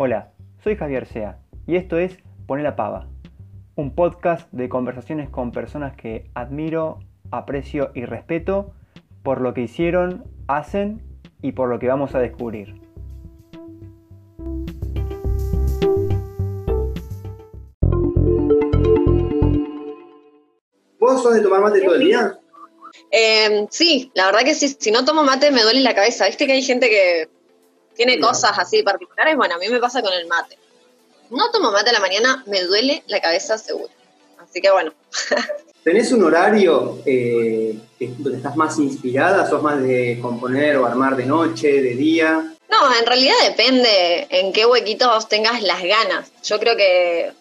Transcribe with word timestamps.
Hola, 0.00 0.30
soy 0.62 0.76
Javier 0.76 1.06
Sea 1.06 1.40
y 1.66 1.74
esto 1.74 1.98
es 1.98 2.18
Poner 2.46 2.62
la 2.62 2.76
Pava, 2.76 3.08
un 3.74 3.96
podcast 3.96 4.48
de 4.52 4.68
conversaciones 4.68 5.28
con 5.28 5.50
personas 5.50 5.96
que 5.96 6.30
admiro, 6.34 7.00
aprecio 7.32 7.90
y 7.96 8.04
respeto 8.04 8.74
por 9.24 9.40
lo 9.40 9.54
que 9.54 9.62
hicieron, 9.62 10.22
hacen 10.46 11.02
y 11.42 11.50
por 11.50 11.68
lo 11.68 11.80
que 11.80 11.88
vamos 11.88 12.14
a 12.14 12.20
descubrir. 12.20 12.80
¿Vos 21.00 21.22
sos 21.24 21.34
de 21.34 21.40
tomar 21.40 21.60
mate 21.60 21.80
todo 21.80 21.96
el 21.96 22.04
día? 22.04 22.38
Eh, 23.10 23.66
sí, 23.70 24.12
la 24.14 24.26
verdad 24.26 24.44
que 24.44 24.54
sí. 24.54 24.76
Si 24.78 24.92
no 24.92 25.04
tomo 25.04 25.24
mate 25.24 25.50
me 25.50 25.64
duele 25.64 25.80
la 25.80 25.96
cabeza. 25.96 26.26
Viste 26.26 26.46
que 26.46 26.52
hay 26.52 26.62
gente 26.62 26.88
que 26.88 27.37
tiene 27.98 28.20
cosas 28.20 28.56
así 28.56 28.84
particulares. 28.84 29.36
Bueno, 29.36 29.56
a 29.56 29.58
mí 29.58 29.68
me 29.68 29.80
pasa 29.80 30.00
con 30.00 30.12
el 30.12 30.28
mate. 30.28 30.56
No 31.30 31.50
tomo 31.50 31.72
mate 31.72 31.90
a 31.90 31.94
la 31.94 31.98
mañana, 31.98 32.44
me 32.46 32.62
duele 32.62 33.02
la 33.08 33.20
cabeza 33.20 33.58
seguro. 33.58 33.90
Así 34.38 34.60
que 34.60 34.70
bueno. 34.70 34.92
¿Tenés 35.82 36.12
un 36.12 36.22
horario 36.22 37.00
eh, 37.04 37.76
donde 37.98 38.36
estás 38.36 38.54
más 38.54 38.78
inspirada? 38.78 39.50
¿Sos 39.50 39.62
más 39.62 39.82
de 39.82 40.20
componer 40.22 40.76
o 40.76 40.86
armar 40.86 41.16
de 41.16 41.26
noche, 41.26 41.82
de 41.82 41.96
día? 41.96 42.54
No, 42.70 42.96
en 42.96 43.04
realidad 43.04 43.34
depende 43.42 44.28
en 44.30 44.52
qué 44.52 44.64
huequitos 44.64 45.28
tengas 45.28 45.60
las 45.62 45.82
ganas. 45.82 46.30
Yo 46.44 46.60
creo 46.60 46.76
que 46.76 47.32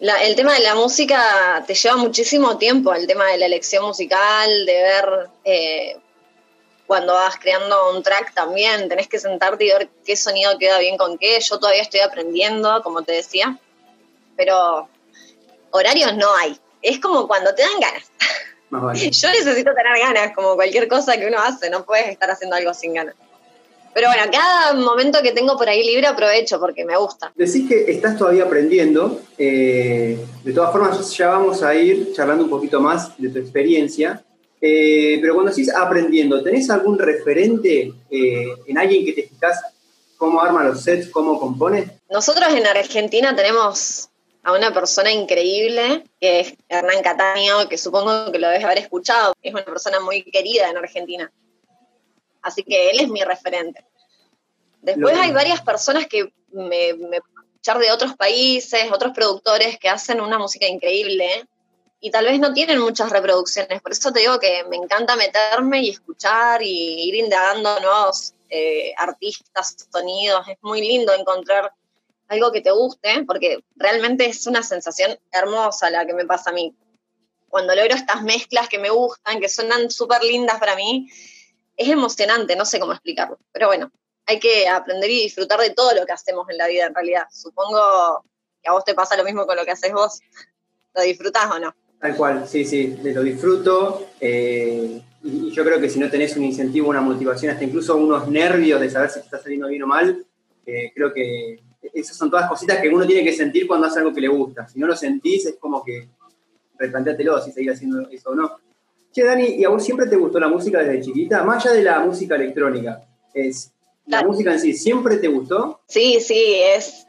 el 0.00 0.36
tema 0.36 0.52
de 0.52 0.60
la 0.60 0.74
música 0.74 1.64
te 1.66 1.74
lleva 1.74 1.96
muchísimo 1.96 2.58
tiempo, 2.58 2.92
el 2.92 3.06
tema 3.06 3.24
de 3.28 3.38
la 3.38 3.46
elección 3.46 3.86
musical, 3.86 4.66
de 4.66 4.72
ver 4.74 5.30
eh, 5.44 5.96
cuando 6.86 7.14
vas 7.14 7.36
creando 7.36 7.92
un 7.94 8.02
track 8.02 8.32
también, 8.34 8.88
tenés 8.88 9.08
que 9.08 9.18
sentarte 9.18 9.64
y 9.64 9.68
ver 9.68 9.88
qué 10.04 10.16
sonido 10.16 10.56
queda 10.58 10.78
bien 10.78 10.96
con 10.96 11.18
qué. 11.18 11.38
Yo 11.40 11.58
todavía 11.58 11.82
estoy 11.82 12.00
aprendiendo, 12.00 12.82
como 12.82 13.02
te 13.02 13.12
decía, 13.12 13.58
pero 14.36 14.88
horarios 15.70 16.16
no 16.16 16.34
hay. 16.34 16.58
Es 16.82 17.00
como 17.00 17.26
cuando 17.26 17.54
te 17.54 17.62
dan 17.62 17.80
ganas. 17.80 18.10
Yo 19.12 19.28
necesito 19.30 19.72
tener 19.74 19.98
ganas, 19.98 20.34
como 20.34 20.54
cualquier 20.54 20.88
cosa 20.88 21.16
que 21.16 21.26
uno 21.26 21.38
hace, 21.38 21.70
no 21.70 21.84
puedes 21.84 22.08
estar 22.08 22.30
haciendo 22.30 22.56
algo 22.56 22.74
sin 22.74 22.94
ganas. 22.94 23.14
Pero 23.96 24.08
bueno, 24.08 24.24
cada 24.30 24.74
momento 24.74 25.22
que 25.22 25.32
tengo 25.32 25.56
por 25.56 25.70
ahí 25.70 25.82
libre 25.82 26.06
aprovecho 26.06 26.60
porque 26.60 26.84
me 26.84 26.98
gusta. 26.98 27.32
Decís 27.34 27.66
que 27.66 27.90
estás 27.90 28.18
todavía 28.18 28.44
aprendiendo. 28.44 29.22
Eh, 29.38 30.18
de 30.44 30.52
todas 30.52 30.70
formas, 30.70 31.16
ya 31.16 31.28
vamos 31.28 31.62
a 31.62 31.74
ir 31.74 32.12
charlando 32.12 32.44
un 32.44 32.50
poquito 32.50 32.78
más 32.78 33.16
de 33.16 33.30
tu 33.30 33.38
experiencia. 33.38 34.22
Eh, 34.60 35.18
pero 35.20 35.34
cuando 35.34 35.50
decís 35.50 35.72
aprendiendo, 35.74 36.42
¿tenés 36.42 36.70
algún 36.70 36.98
referente 36.98 37.92
eh, 38.10 38.48
en 38.66 38.78
alguien 38.78 39.04
que 39.04 39.12
te 39.12 39.28
fijas 39.28 39.60
cómo 40.16 40.40
arma 40.40 40.64
los 40.64 40.82
sets, 40.82 41.10
cómo 41.10 41.38
compone? 41.38 42.00
Nosotros 42.10 42.52
en 42.54 42.66
Argentina 42.66 43.36
tenemos 43.36 44.08
a 44.42 44.52
una 44.52 44.72
persona 44.72 45.12
increíble, 45.12 46.04
que 46.20 46.40
es 46.40 46.54
Hernán 46.68 47.02
Cataño, 47.02 47.68
que 47.68 47.76
supongo 47.76 48.32
que 48.32 48.38
lo 48.38 48.48
debes 48.48 48.64
haber 48.64 48.78
escuchado. 48.78 49.34
Es 49.42 49.52
una 49.52 49.64
persona 49.64 50.00
muy 50.00 50.22
querida 50.22 50.70
en 50.70 50.76
Argentina. 50.76 51.30
Así 52.42 52.62
que 52.62 52.90
él 52.90 53.00
es 53.00 53.08
mi 53.08 53.22
referente. 53.24 53.84
Después 54.80 55.18
hay 55.18 55.32
varias 55.32 55.60
personas 55.62 56.06
que 56.06 56.32
me, 56.52 56.94
me 56.94 57.20
escuchar 57.66 57.78
de 57.78 57.90
otros 57.90 58.16
países, 58.16 58.92
otros 58.92 59.12
productores 59.12 59.78
que 59.78 59.88
hacen 59.88 60.20
una 60.20 60.38
música 60.38 60.68
increíble 60.68 61.44
y 62.06 62.10
tal 62.12 62.24
vez 62.24 62.38
no 62.38 62.52
tienen 62.52 62.78
muchas 62.78 63.10
reproducciones. 63.10 63.82
Por 63.82 63.90
eso 63.90 64.12
te 64.12 64.20
digo 64.20 64.38
que 64.38 64.62
me 64.70 64.76
encanta 64.76 65.16
meterme 65.16 65.80
y 65.80 65.90
escuchar 65.90 66.62
y 66.62 67.08
ir 67.08 67.16
indagando 67.16 67.80
nuevos 67.80 68.32
eh, 68.48 68.94
artistas, 68.96 69.88
sonidos. 69.90 70.46
Es 70.46 70.56
muy 70.60 70.82
lindo 70.82 71.12
encontrar 71.12 71.72
algo 72.28 72.52
que 72.52 72.60
te 72.60 72.70
guste, 72.70 73.24
porque 73.26 73.64
realmente 73.74 74.24
es 74.24 74.46
una 74.46 74.62
sensación 74.62 75.18
hermosa 75.32 75.90
la 75.90 76.06
que 76.06 76.14
me 76.14 76.24
pasa 76.24 76.50
a 76.50 76.52
mí. 76.52 76.76
Cuando 77.48 77.74
logro 77.74 77.96
estas 77.96 78.22
mezclas 78.22 78.68
que 78.68 78.78
me 78.78 78.90
gustan, 78.90 79.40
que 79.40 79.48
suenan 79.48 79.90
súper 79.90 80.22
lindas 80.22 80.60
para 80.60 80.76
mí, 80.76 81.10
es 81.76 81.88
emocionante, 81.88 82.54
no 82.54 82.64
sé 82.64 82.78
cómo 82.78 82.92
explicarlo, 82.92 83.36
pero 83.50 83.66
bueno, 83.66 83.90
hay 84.26 84.38
que 84.38 84.68
aprender 84.68 85.10
y 85.10 85.22
disfrutar 85.22 85.58
de 85.58 85.70
todo 85.70 85.92
lo 85.92 86.06
que 86.06 86.12
hacemos 86.12 86.48
en 86.50 86.58
la 86.58 86.68
vida 86.68 86.86
en 86.86 86.94
realidad. 86.94 87.26
Supongo 87.32 88.24
que 88.62 88.68
a 88.68 88.72
vos 88.74 88.84
te 88.84 88.94
pasa 88.94 89.16
lo 89.16 89.24
mismo 89.24 89.44
con 89.44 89.56
lo 89.56 89.64
que 89.64 89.72
haces 89.72 89.92
vos. 89.92 90.20
¿Lo 90.94 91.02
disfrutás 91.02 91.50
o 91.50 91.58
no? 91.58 91.74
Tal 92.00 92.16
cual, 92.16 92.46
sí, 92.46 92.64
sí, 92.64 92.96
lo 93.02 93.22
disfruto. 93.22 94.08
Eh, 94.20 95.00
y, 95.22 95.50
yo 95.50 95.64
creo 95.64 95.80
que 95.80 95.88
si 95.88 95.98
no 95.98 96.10
tenés 96.10 96.36
un 96.36 96.44
incentivo, 96.44 96.88
una 96.88 97.00
motivación, 97.00 97.52
hasta 97.52 97.64
incluso 97.64 97.96
unos 97.96 98.28
nervios 98.28 98.80
de 98.80 98.90
saber 98.90 99.10
si 99.10 99.20
te 99.20 99.24
está 99.26 99.38
saliendo 99.38 99.68
bien 99.68 99.82
o 99.82 99.86
mal, 99.86 100.24
eh, 100.66 100.92
creo 100.94 101.12
que 101.12 101.60
esas 101.94 102.16
son 102.16 102.30
todas 102.30 102.48
cositas 102.48 102.78
que 102.80 102.88
uno 102.88 103.06
tiene 103.06 103.24
que 103.24 103.32
sentir 103.32 103.66
cuando 103.66 103.86
hace 103.86 104.00
algo 104.00 104.12
que 104.12 104.20
le 104.20 104.28
gusta. 104.28 104.68
Si 104.68 104.78
no 104.78 104.86
lo 104.86 104.96
sentís, 104.96 105.46
es 105.46 105.56
como 105.56 105.82
que 105.82 106.08
replanteatelo 106.78 107.40
si 107.42 107.52
seguir 107.52 107.70
haciendo 107.70 108.08
eso 108.10 108.30
o 108.30 108.34
no. 108.34 108.56
Che, 109.12 109.24
Dani, 109.24 109.46
¿y 109.46 109.64
a 109.64 109.70
vos 109.70 109.82
siempre 109.82 110.06
te 110.06 110.16
gustó 110.16 110.38
la 110.38 110.48
música 110.48 110.80
desde 110.80 111.00
chiquita? 111.00 111.42
Más 111.42 111.64
allá 111.64 111.74
de 111.74 111.82
la 111.82 112.00
música 112.00 112.34
electrónica, 112.34 113.02
¿es 113.32 113.72
la 114.06 114.22
música 114.22 114.52
en 114.52 114.60
sí 114.60 114.74
siempre 114.74 115.16
te 115.16 115.28
gustó? 115.28 115.80
Sí, 115.88 116.18
sí, 116.20 116.60
es, 116.74 117.05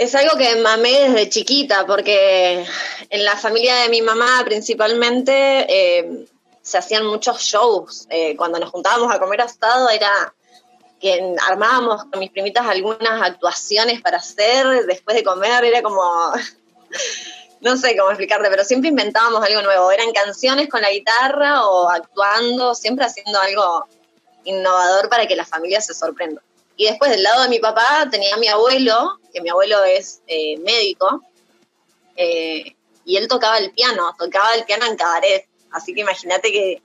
es 0.00 0.14
algo 0.14 0.38
que 0.38 0.56
mamé 0.56 1.10
desde 1.10 1.28
chiquita, 1.28 1.84
porque 1.84 2.64
en 3.10 3.24
la 3.24 3.36
familia 3.36 3.76
de 3.82 3.90
mi 3.90 4.00
mamá 4.00 4.40
principalmente 4.46 5.66
eh, 5.68 6.24
se 6.62 6.78
hacían 6.78 7.04
muchos 7.04 7.42
shows. 7.42 8.06
Eh, 8.08 8.34
cuando 8.34 8.58
nos 8.58 8.70
juntábamos 8.70 9.14
a 9.14 9.18
comer 9.18 9.42
asado 9.42 9.90
era 9.90 10.32
que 10.98 11.34
armábamos 11.46 12.04
con 12.04 12.18
mis 12.18 12.30
primitas 12.30 12.66
algunas 12.66 13.20
actuaciones 13.20 14.00
para 14.00 14.16
hacer 14.16 14.86
después 14.86 15.18
de 15.18 15.22
comer, 15.22 15.64
era 15.64 15.82
como 15.82 16.02
no 17.60 17.76
sé 17.76 17.94
cómo 17.94 18.08
explicarte, 18.08 18.48
pero 18.48 18.64
siempre 18.64 18.88
inventábamos 18.88 19.44
algo 19.44 19.60
nuevo. 19.60 19.90
Eran 19.90 20.12
canciones 20.12 20.70
con 20.70 20.80
la 20.80 20.90
guitarra 20.90 21.66
o 21.66 21.90
actuando, 21.90 22.74
siempre 22.74 23.04
haciendo 23.04 23.38
algo 23.38 23.84
innovador 24.44 25.10
para 25.10 25.26
que 25.26 25.36
la 25.36 25.44
familia 25.44 25.82
se 25.82 25.92
sorprenda. 25.92 26.40
Y 26.80 26.86
después 26.86 27.10
del 27.10 27.22
lado 27.22 27.42
de 27.42 27.50
mi 27.50 27.58
papá 27.58 28.08
tenía 28.10 28.34
a 28.36 28.38
mi 28.38 28.48
abuelo, 28.48 29.18
que 29.34 29.42
mi 29.42 29.50
abuelo 29.50 29.84
es 29.84 30.22
eh, 30.26 30.56
médico, 30.60 31.22
eh, 32.16 32.74
y 33.04 33.18
él 33.18 33.28
tocaba 33.28 33.58
el 33.58 33.70
piano, 33.72 34.16
tocaba 34.18 34.54
el 34.54 34.64
piano 34.64 34.86
en 34.86 34.96
cabaret. 34.96 35.46
Así 35.72 35.92
que 35.92 36.00
imagínate 36.00 36.50
que 36.50 36.82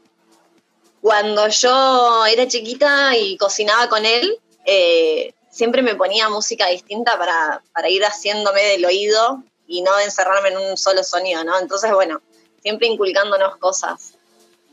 cuando 1.00 1.48
yo 1.48 2.26
era 2.26 2.46
chiquita 2.46 3.16
y 3.16 3.38
cocinaba 3.38 3.88
con 3.88 4.06
él, 4.06 4.38
eh, 4.66 5.34
siempre 5.50 5.82
me 5.82 5.96
ponía 5.96 6.28
música 6.28 6.68
distinta 6.68 7.18
para, 7.18 7.64
para 7.74 7.88
ir 7.88 8.04
haciéndome 8.04 8.64
del 8.64 8.84
oído 8.84 9.44
y 9.66 9.82
no 9.82 9.98
encerrarme 9.98 10.50
en 10.50 10.58
un 10.58 10.78
solo 10.78 11.06
sonido, 11.06 11.42
¿no? 11.46 11.58
Entonces, 11.58 11.94
bueno, 11.94 12.22
siempre 12.62 12.88
inculcándonos 12.88 13.56
cosas 13.60 14.16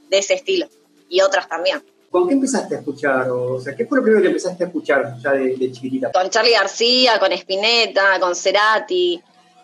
de 0.09 0.19
ese 0.19 0.35
estilo 0.35 0.67
y 1.09 1.21
otras 1.21 1.49
también. 1.49 1.92
¿Con 2.13 2.29
qué 2.29 2.35
empezaste 2.35 2.75
a 2.77 2.79
escuchar? 2.81 3.31
O 3.31 3.59
sea, 3.59 3.75
¿qué 3.75 3.87
fue 3.87 3.97
lo 3.97 4.05
primero 4.05 4.21
que 4.21 4.29
empezaste 4.29 4.65
a 4.65 4.67
escuchar 4.67 5.17
ya 5.19 5.33
de, 5.33 5.73
chiquitita? 5.73 6.13
Con 6.13 6.29
Charlie 6.29 6.53
García, 6.53 7.19
con 7.19 7.33
Spinetta, 7.33 8.21
con 8.21 8.37
Cerati, 8.37 9.19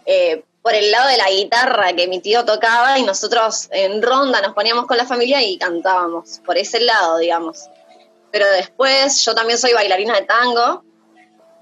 eh, 0.06 0.42
por 0.62 0.74
el 0.74 0.90
lado 0.90 1.10
de 1.10 1.18
la 1.18 1.28
guitarra 1.28 1.92
que 1.92 2.08
mi 2.08 2.20
tío 2.20 2.46
tocaba 2.46 2.98
y 2.98 3.02
nosotros 3.02 3.68
en 3.70 4.00
ronda 4.00 4.40
nos 4.40 4.54
poníamos 4.54 4.86
con 4.86 4.96
la 4.96 5.04
familia 5.04 5.42
y 5.42 5.58
cantábamos, 5.58 6.40
por 6.42 6.56
ese 6.56 6.80
lado, 6.80 7.18
digamos. 7.18 7.68
Pero 8.32 8.46
después 8.56 9.22
yo 9.26 9.34
también 9.34 9.58
soy 9.58 9.74
bailarina 9.74 10.18
de 10.18 10.24
tango, 10.24 10.84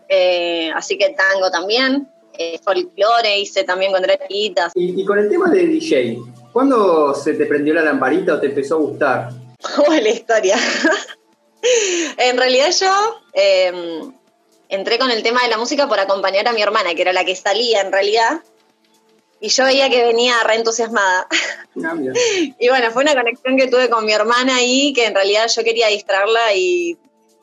eh, 0.08 0.70
así 0.72 0.96
que 0.96 1.10
tango 1.10 1.50
también 1.50 2.08
eh, 2.38 2.60
folclore 2.62 3.40
hice 3.40 3.64
también 3.64 3.90
con 3.90 4.04
era 4.04 4.16
¿Y, 4.76 5.04
con 5.04 5.18
el 5.18 5.28
tema 5.28 5.50
de 5.50 5.66
DJ, 5.66 6.18
¿cuándo 6.52 7.12
se 7.12 7.34
te 7.34 7.46
prendió 7.46 7.74
la 7.74 7.82
lamparita 7.82 8.34
o 8.34 8.40
te 8.40 8.46
empezó 8.46 8.76
a 8.76 8.78
gustar? 8.78 9.45
¿Cómo 9.76 9.92
es 9.92 10.02
la 10.02 10.10
historia? 10.10 10.56
en 12.18 12.36
realidad 12.36 12.70
yo 12.78 13.20
em, 13.32 14.12
entré 14.68 14.98
con 14.98 15.10
el 15.10 15.22
tema 15.22 15.42
de 15.42 15.48
la 15.48 15.58
música 15.58 15.88
por 15.88 15.98
acompañar 15.98 16.46
a 16.48 16.52
mi 16.52 16.62
hermana, 16.62 16.94
que 16.94 17.02
era 17.02 17.12
la 17.12 17.24
que 17.24 17.34
salía 17.34 17.80
en 17.80 17.92
realidad, 17.92 18.42
y 19.40 19.48
yo 19.48 19.64
veía 19.64 19.90
que 19.90 20.04
venía 20.04 20.42
reentusiasmada. 20.44 21.26
Ah, 21.84 21.94
y 22.58 22.68
bueno, 22.68 22.90
fue 22.90 23.02
una 23.02 23.14
conexión 23.14 23.56
que 23.56 23.68
tuve 23.68 23.90
con 23.90 24.04
mi 24.04 24.12
hermana 24.12 24.56
ahí, 24.56 24.92
que 24.92 25.06
en 25.06 25.14
realidad 25.14 25.48
yo 25.54 25.62
quería 25.62 25.88
distraerla 25.88 26.54
y, 26.54 26.98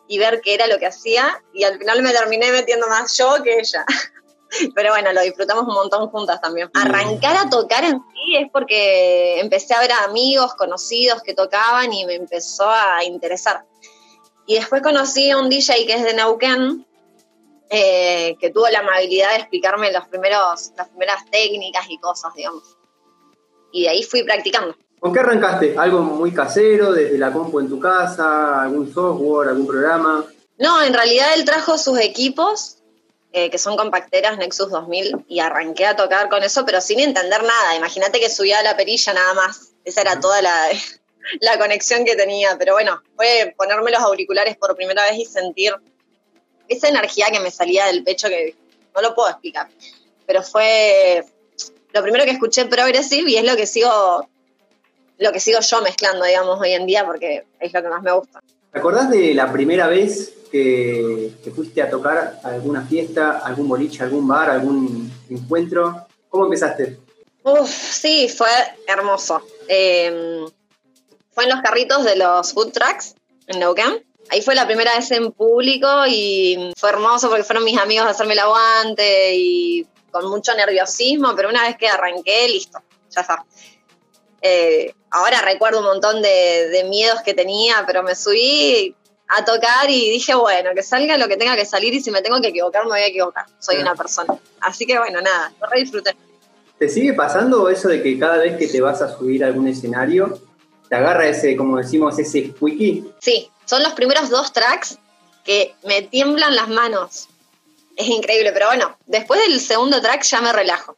y 0.08 0.18
ver 0.18 0.42
qué 0.42 0.56
era 0.56 0.68
lo 0.68 0.80
que 0.80 0.88
hacía, 0.88 1.42
y 1.54 1.64
al 1.64 1.78
final 1.78 2.02
me 2.02 2.12
terminé 2.12 2.52
metiendo 2.52 2.88
más 2.88 3.18
yo 3.18 3.42
que 3.44 3.60
ella. 3.60 3.86
Pero 4.76 4.92
bueno, 4.92 5.12
lo 5.14 5.22
disfrutamos 5.22 5.66
un 5.68 5.74
montón 5.74 6.10
juntas 6.10 6.40
también. 6.40 6.70
Arrancar 6.74 7.38
a 7.38 7.50
tocar 7.50 7.84
en 7.84 8.00
sí 8.34 8.44
es 8.44 8.52
porque 8.52 9.40
empecé 9.40 9.74
a 9.74 9.80
ver 9.80 9.92
a 9.92 10.04
amigos, 10.06 10.56
conocidos 10.56 11.22
que 11.22 11.34
tocaban 11.34 11.94
y 11.94 12.06
me 12.06 12.16
empezó 12.16 12.70
a 12.70 13.04
interesar. 13.04 13.66
Y 14.46 14.56
después 14.56 14.82
conocí 14.82 15.30
a 15.30 15.38
un 15.38 15.50
DJ 15.50 15.86
que 15.86 15.94
es 15.94 16.04
de 16.04 16.14
Neuquén, 16.14 16.86
eh, 17.70 18.36
que 18.40 18.50
tuvo 18.50 18.68
la 18.70 18.80
amabilidad 18.80 19.32
de 19.32 19.38
explicarme 19.38 19.92
los 19.92 20.08
primeros, 20.08 20.72
las 20.76 20.90
primeras 20.90 21.26
técnicas 21.30 21.86
y 21.90 21.98
cosas, 21.98 22.34
digamos. 22.34 22.64
Y 23.72 23.84
de 23.84 23.90
ahí 23.90 24.04
fui 24.04 24.24
practicando. 24.24 24.76
¿Con 25.00 25.14
qué 25.14 25.20
arrancaste? 25.20 25.76
¿Algo 25.78 26.02
muy 26.02 26.32
casero, 26.34 26.92
desde 26.92 27.18
la 27.18 27.32
compu 27.32 27.60
en 27.60 27.70
tu 27.70 27.80
casa, 27.80 28.62
algún 28.62 28.92
software, 28.94 29.50
algún 29.50 29.68
programa? 29.68 30.26
No, 30.58 30.82
en 30.82 30.94
realidad 30.94 31.34
él 31.36 31.46
trajo 31.46 31.78
sus 31.78 32.00
equipos, 32.00 32.78
eh, 33.36 33.50
que 33.50 33.58
son 33.58 33.76
compacteras 33.76 34.38
Nexus 34.38 34.70
2000, 34.70 35.26
y 35.28 35.40
arranqué 35.40 35.88
a 35.88 35.96
tocar 35.96 36.30
con 36.30 36.44
eso, 36.44 36.66
pero 36.66 36.80
sin 36.80 37.00
entender 37.00 37.42
nada. 37.44 37.76
Imagínate 37.76 38.20
que 38.20 38.30
subía 38.30 38.60
a 38.60 38.64
la 38.64 38.78
perilla 38.78 39.12
nada 39.12 39.34
más. 39.34 39.74
Esa 39.84 40.02
era 40.02 40.20
toda 40.20 40.42
la, 40.44 40.70
la 41.42 41.58
conexión 41.58 42.06
que 42.06 42.16
tenía. 42.16 42.56
Pero 42.60 42.74
bueno, 42.74 43.02
fue 43.16 43.56
ponerme 43.58 43.90
los 43.90 44.02
auriculares 44.02 44.56
por 44.56 44.76
primera 44.76 45.04
vez 45.04 45.18
y 45.18 45.26
sentir 45.26 45.74
esa 46.68 46.90
energía 46.90 47.32
que 47.32 47.40
me 47.40 47.50
salía 47.50 47.88
del 47.88 48.04
pecho 48.04 48.28
que 48.30 48.56
no 48.96 49.02
lo 49.02 49.16
puedo 49.16 49.30
explicar. 49.30 49.68
Pero 50.28 50.44
fue 50.44 51.26
lo 51.92 52.02
primero 52.04 52.26
que 52.26 52.32
escuché 52.32 52.66
Progressive 52.66 53.32
y 53.32 53.38
es 53.38 53.44
lo 53.44 53.56
que 53.56 53.66
sigo 53.66 54.28
lo 55.18 55.32
que 55.32 55.40
sigo 55.40 55.60
yo 55.60 55.82
mezclando, 55.82 56.26
digamos, 56.26 56.60
hoy 56.60 56.74
en 56.74 56.86
día 56.86 57.06
porque 57.06 57.46
es 57.60 57.74
lo 57.74 57.82
que 57.82 57.90
más 57.90 58.04
me 58.04 58.12
gusta. 58.12 58.42
¿Te 58.74 58.80
acordás 58.80 59.12
de 59.12 59.36
la 59.36 59.52
primera 59.52 59.88
vez 59.88 60.34
que, 60.52 61.32
fuiste 61.56 61.80
a 61.84 61.92
tocar 61.92 62.40
alguna 62.44 62.82
fiesta, 62.82 63.38
algún 63.38 63.68
boliche, 63.68 64.02
algún 64.02 64.28
bar, 64.28 64.50
algún 64.50 65.12
encuentro? 65.30 66.08
¿Cómo 66.28 66.46
empezaste? 66.46 66.98
Uf, 67.44 67.70
sí, 67.70 68.28
fue 68.36 68.50
hermoso. 68.88 69.44
Em, 69.68 70.48
fue 71.32 71.44
en 71.44 71.52
los 71.52 71.62
carritos 71.62 72.04
de 72.04 72.16
los 72.16 72.52
food 72.52 72.72
trucks 72.72 73.14
en 73.46 73.60
Neuquén. 73.60 74.04
Ahí 74.32 74.42
fue 74.42 74.56
la 74.56 74.66
primera 74.66 74.96
vez 74.96 75.12
en 75.12 75.32
público 75.32 75.88
y 76.08 76.74
fue 76.76 76.90
hermoso 76.90 77.30
porque 77.30 77.44
fueron 77.44 77.66
mis 77.66 77.78
amigos 77.78 78.08
a 78.08 78.10
hacerme 78.10 78.34
el 78.34 78.40
aguante 78.40 79.36
y 79.36 79.88
con 80.10 80.28
mucho 80.32 80.52
nerviosismo, 80.56 81.36
pero 81.36 81.50
una 81.50 81.62
vez 81.62 81.78
que 81.78 81.88
arranqué, 81.88 82.48
listo, 82.48 82.80
ya 83.12 83.22
está. 83.22 83.46
Eh, 84.42 84.96
ahora 85.14 85.42
recuerdo 85.42 85.80
un 85.80 85.86
montón 85.86 86.22
de, 86.22 86.86
miedos 86.90 87.22
que 87.22 87.34
tenía, 87.34 87.84
pero 87.88 88.04
me 88.04 88.16
subí 88.16 88.94
a 89.28 89.46
tocar 89.46 89.90
y 89.90 90.10
dije, 90.10 90.36
bueno, 90.36 90.72
que 90.76 90.84
salga 90.84 91.18
lo 91.18 91.28
que 91.28 91.38
tenga 91.38 91.56
que 91.56 91.66
salir 91.66 91.94
y 91.94 92.02
si 92.02 92.12
me 92.12 92.22
tengo 92.22 92.42
que 92.42 92.50
equivocar, 92.50 92.84
me 92.84 92.90
voy 92.90 93.00
a 93.00 93.08
equivocar. 93.08 93.46
Soy 93.60 93.78
una 93.78 93.96
persona. 93.96 94.36
Así 94.60 94.86
que 94.86 94.98
bueno, 94.98 95.22
nada, 95.22 95.54
lo 95.62 95.68
re 95.68 95.80
disfruté. 95.80 96.16
¿Te 96.78 96.90
sigue 96.90 97.14
pasando 97.14 97.70
eso 97.70 97.88
de 97.88 98.02
que 98.02 98.20
cada 98.20 98.38
vez 98.38 98.58
que 98.58 98.68
te 98.68 98.82
vas 98.82 99.02
a 99.02 99.16
subir 99.16 99.44
a 99.44 99.48
algún 99.48 99.68
escenario, 99.68 100.40
te 100.90 100.96
agarra 100.96 101.28
ese, 101.28 101.56
como 101.56 101.78
decimos, 101.78 102.18
ese 102.18 102.50
squeaky? 102.50 103.12
Sí, 103.20 103.50
son 103.66 103.84
los 103.84 103.94
primeros 103.94 104.30
dos 104.30 104.52
tracks 104.52 104.98
que 105.46 105.76
me 105.84 106.02
tiemblan 106.02 106.56
las 106.56 106.70
manos. 106.70 107.30
Es 107.96 108.08
increíble, 108.08 108.52
pero 108.52 108.66
bueno, 108.68 108.98
después 109.06 109.40
del 109.48 109.60
segundo 109.60 110.02
track 110.02 110.24
ya 110.24 110.42
me 110.42 110.52
relajo 110.52 110.96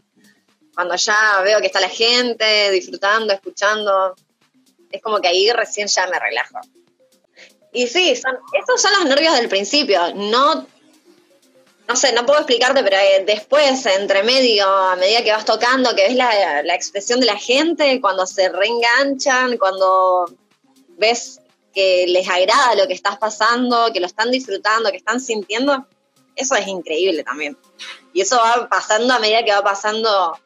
cuando 0.75 0.95
ya 0.95 1.41
veo 1.43 1.59
que 1.61 1.67
está 1.67 1.79
la 1.79 1.89
gente 1.89 2.69
disfrutando, 2.71 3.33
escuchando, 3.33 4.13
es 4.91 5.01
como 5.01 5.19
que 5.19 5.29
ahí 5.29 5.49
recién 5.51 5.87
ya 5.87 6.05
me 6.07 6.19
relajo. 6.19 6.59
Y 7.71 7.87
sí, 7.87 8.15
son, 8.15 8.37
estos 8.53 8.81
son 8.81 8.91
los 8.93 9.05
nervios 9.05 9.35
del 9.35 9.49
principio, 9.49 10.13
no, 10.13 10.67
no 11.87 11.95
sé, 11.95 12.13
no 12.13 12.25
puedo 12.25 12.39
explicarte, 12.39 12.83
pero 12.83 12.97
eh, 12.97 13.23
después, 13.25 13.85
entre 13.85 14.23
medio, 14.23 14.67
a 14.67 14.95
medida 14.95 15.23
que 15.23 15.31
vas 15.31 15.45
tocando, 15.45 15.95
que 15.95 16.03
ves 16.03 16.15
la, 16.15 16.63
la 16.63 16.75
expresión 16.75 17.19
de 17.19 17.25
la 17.25 17.37
gente, 17.37 17.99
cuando 18.01 18.25
se 18.25 18.49
reenganchan, 18.49 19.57
cuando 19.57 20.25
ves 20.97 21.41
que 21.73 22.05
les 22.07 22.27
agrada 22.29 22.75
lo 22.75 22.87
que 22.87 22.93
estás 22.93 23.17
pasando, 23.17 23.91
que 23.93 23.99
lo 23.99 24.07
están 24.07 24.31
disfrutando, 24.31 24.89
que 24.91 24.97
están 24.97 25.19
sintiendo, 25.19 25.85
eso 26.35 26.55
es 26.55 26.67
increíble 26.67 27.23
también. 27.23 27.57
Y 28.13 28.21
eso 28.21 28.37
va 28.37 28.69
pasando 28.69 29.13
a 29.13 29.19
medida 29.19 29.43
que 29.43 29.51
va 29.51 29.61
pasando 29.61 30.39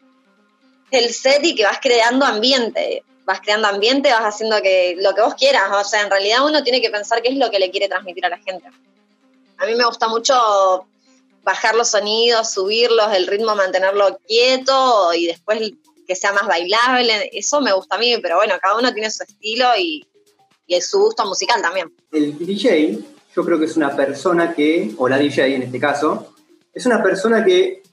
el 0.91 1.09
set 1.13 1.43
y 1.43 1.55
que 1.55 1.63
vas 1.63 1.79
creando 1.81 2.25
ambiente. 2.25 3.03
Vas 3.25 3.41
creando 3.41 3.67
ambiente, 3.67 4.11
vas 4.11 4.23
haciendo 4.23 4.61
que 4.61 4.95
lo 4.97 5.13
que 5.13 5.21
vos 5.21 5.35
quieras. 5.35 5.69
O 5.73 5.83
sea, 5.83 6.01
en 6.01 6.09
realidad 6.09 6.45
uno 6.45 6.63
tiene 6.63 6.81
que 6.81 6.89
pensar 6.89 7.21
qué 7.21 7.29
es 7.29 7.37
lo 7.37 7.51
que 7.51 7.59
le 7.59 7.69
quiere 7.69 7.87
transmitir 7.87 8.25
a 8.25 8.29
la 8.29 8.37
gente. 8.39 8.67
A 9.57 9.65
mí 9.65 9.75
me 9.75 9.85
gusta 9.85 10.07
mucho 10.07 10.87
bajar 11.43 11.75
los 11.75 11.89
sonidos, 11.89 12.51
subirlos, 12.51 13.13
el 13.13 13.27
ritmo, 13.27 13.55
mantenerlo 13.55 14.19
quieto 14.27 15.13
y 15.13 15.27
después 15.27 15.59
que 16.07 16.15
sea 16.15 16.33
más 16.33 16.47
bailable. 16.47 17.29
Eso 17.33 17.61
me 17.61 17.71
gusta 17.73 17.95
a 17.95 17.99
mí, 17.99 18.17
pero 18.21 18.37
bueno, 18.37 18.55
cada 18.61 18.77
uno 18.77 18.93
tiene 18.93 19.11
su 19.11 19.23
estilo 19.23 19.67
y, 19.77 20.05
y 20.65 20.81
su 20.81 20.99
gusto 20.99 21.25
musical 21.25 21.61
también. 21.61 21.93
El 22.11 22.37
DJ, 22.37 22.99
yo 23.35 23.45
creo 23.45 23.59
que 23.59 23.65
es 23.65 23.77
una 23.77 23.95
persona 23.95 24.53
que, 24.53 24.91
o 24.97 25.07
la 25.07 25.17
DJ 25.17 25.55
en 25.55 25.63
este 25.63 25.79
caso, 25.79 26.33
es 26.73 26.85
una 26.85 27.03
persona 27.03 27.43
que 27.43 27.83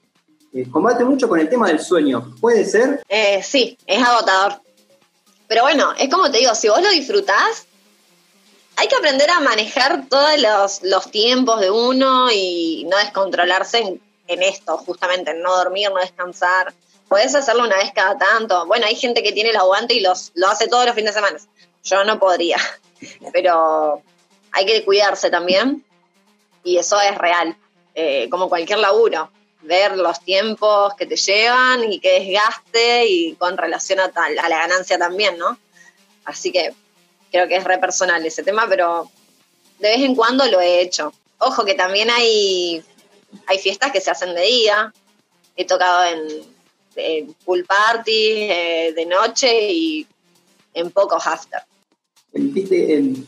eh, 0.56 0.66
combate 0.70 1.04
mucho 1.04 1.28
con 1.28 1.38
el 1.38 1.50
tema 1.50 1.68
del 1.68 1.80
sueño. 1.80 2.34
¿Puede 2.40 2.64
ser? 2.64 3.02
Eh, 3.08 3.42
sí, 3.42 3.76
es 3.86 4.02
agotador. 4.02 4.62
Pero 5.46 5.62
bueno, 5.62 5.92
es 5.98 6.08
como 6.08 6.30
te 6.30 6.38
digo, 6.38 6.54
si 6.54 6.68
vos 6.68 6.80
lo 6.80 6.88
disfrutás, 6.88 7.66
hay 8.76 8.88
que 8.88 8.96
aprender 8.96 9.28
a 9.28 9.40
manejar 9.40 10.06
todos 10.08 10.80
los, 10.82 11.10
tiempos 11.10 11.60
de 11.60 11.70
uno 11.70 12.30
y 12.32 12.86
no 12.88 12.96
descontrolarse 12.96 13.78
en, 13.78 14.00
en, 14.28 14.42
esto, 14.42 14.78
justamente, 14.78 15.32
en 15.32 15.42
no 15.42 15.54
dormir, 15.56 15.90
no 15.90 16.00
descansar. 16.00 16.72
Podés 17.06 17.34
hacerlo 17.34 17.64
una 17.64 17.76
vez 17.76 17.92
cada 17.94 18.16
tanto. 18.16 18.66
Bueno, 18.66 18.86
hay 18.86 18.96
gente 18.96 19.22
que 19.22 19.32
tiene 19.32 19.50
el 19.50 19.56
aguante 19.56 19.92
y 19.92 20.00
los, 20.00 20.32
lo 20.34 20.48
hace 20.48 20.68
todos 20.68 20.86
los 20.86 20.94
fines 20.94 21.14
de 21.14 21.20
semana. 21.20 21.38
Yo 21.84 22.02
no 22.04 22.18
podría. 22.18 22.56
Pero 23.32 24.02
hay 24.52 24.64
que 24.64 24.84
cuidarse 24.86 25.30
también 25.30 25.84
y 26.64 26.78
eso 26.78 26.98
es 26.98 27.16
real, 27.16 27.56
eh, 27.94 28.28
como 28.30 28.48
cualquier 28.48 28.78
laburo 28.78 29.30
ver 29.62 29.96
los 29.96 30.20
tiempos 30.20 30.94
que 30.94 31.06
te 31.06 31.16
llevan 31.16 31.92
y 31.92 31.98
qué 31.98 32.20
desgaste 32.20 33.06
y 33.06 33.34
con 33.34 33.56
relación 33.56 34.00
a, 34.00 34.04
a 34.04 34.48
la 34.48 34.58
ganancia 34.58 34.98
también, 34.98 35.38
¿no? 35.38 35.58
Así 36.24 36.52
que 36.52 36.72
creo 37.30 37.48
que 37.48 37.56
es 37.56 37.64
re 37.64 37.78
personal 37.78 38.24
ese 38.24 38.42
tema, 38.42 38.66
pero 38.68 39.10
de 39.78 39.88
vez 39.88 40.00
en 40.00 40.14
cuando 40.14 40.44
lo 40.46 40.60
he 40.60 40.80
hecho. 40.80 41.12
Ojo 41.38 41.64
que 41.64 41.74
también 41.74 42.08
hay, 42.10 42.82
hay 43.46 43.58
fiestas 43.58 43.92
que 43.92 44.00
se 44.00 44.10
hacen 44.10 44.34
de 44.34 44.42
día. 44.42 44.92
He 45.56 45.66
tocado 45.66 46.04
en, 46.04 46.56
pool 47.44 47.64
parties 47.64 48.50
eh, 48.50 48.92
de 48.96 49.04
noche 49.04 49.70
y 49.70 50.06
en 50.72 50.90
pocos 50.90 51.26
after. 51.26 51.60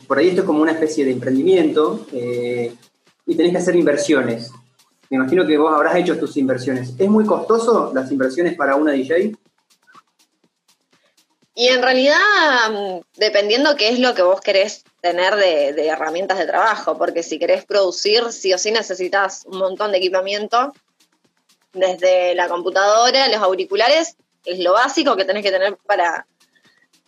por 0.07 0.17
ahí 0.17 0.29
esto 0.29 0.41
es 0.41 0.47
como 0.47 0.63
una 0.63 0.71
especie 0.71 1.05
de 1.05 1.11
emprendimiento 1.11 2.07
eh, 2.11 2.73
y 3.27 3.35
tenés 3.35 3.51
que 3.51 3.57
hacer 3.59 3.75
inversiones. 3.75 4.51
Me 5.09 5.17
imagino 5.17 5.45
que 5.45 5.57
vos 5.57 5.73
habrás 5.73 5.95
hecho 5.95 6.19
tus 6.19 6.37
inversiones. 6.37 6.93
¿Es 6.97 7.09
muy 7.09 7.25
costoso 7.25 7.91
las 7.95 8.11
inversiones 8.11 8.55
para 8.55 8.75
una 8.75 8.91
DJ? 8.91 9.35
Y 11.55 11.67
en 11.67 11.81
realidad, 11.81 12.15
mm, 12.71 13.01
dependiendo 13.17 13.75
qué 13.75 13.89
es 13.89 13.99
lo 13.99 14.13
que 14.13 14.21
vos 14.21 14.39
querés 14.39 14.83
tener 15.01 15.35
de, 15.35 15.87
herramientas 15.87 16.37
de 16.37 16.45
trabajo, 16.45 16.97
porque 16.97 17.23
si 17.23 17.39
querés 17.39 17.65
producir, 17.65 18.31
sí 18.31 18.53
o 18.53 18.57
sí 18.57 18.71
necesitas 18.71 19.45
un 19.45 19.57
montón 19.57 19.91
de 19.91 19.97
equipamiento, 19.97 20.73
desde 21.73 22.35
la 22.35 22.47
computadora, 22.47 23.27
los 23.27 23.41
auriculares, 23.41 24.15
es 24.45 24.59
lo 24.59 24.73
básico 24.73 25.15
que 25.15 25.25
tenés 25.25 25.43
que 25.43 25.51
tener 25.51 25.75
para, 25.85 26.27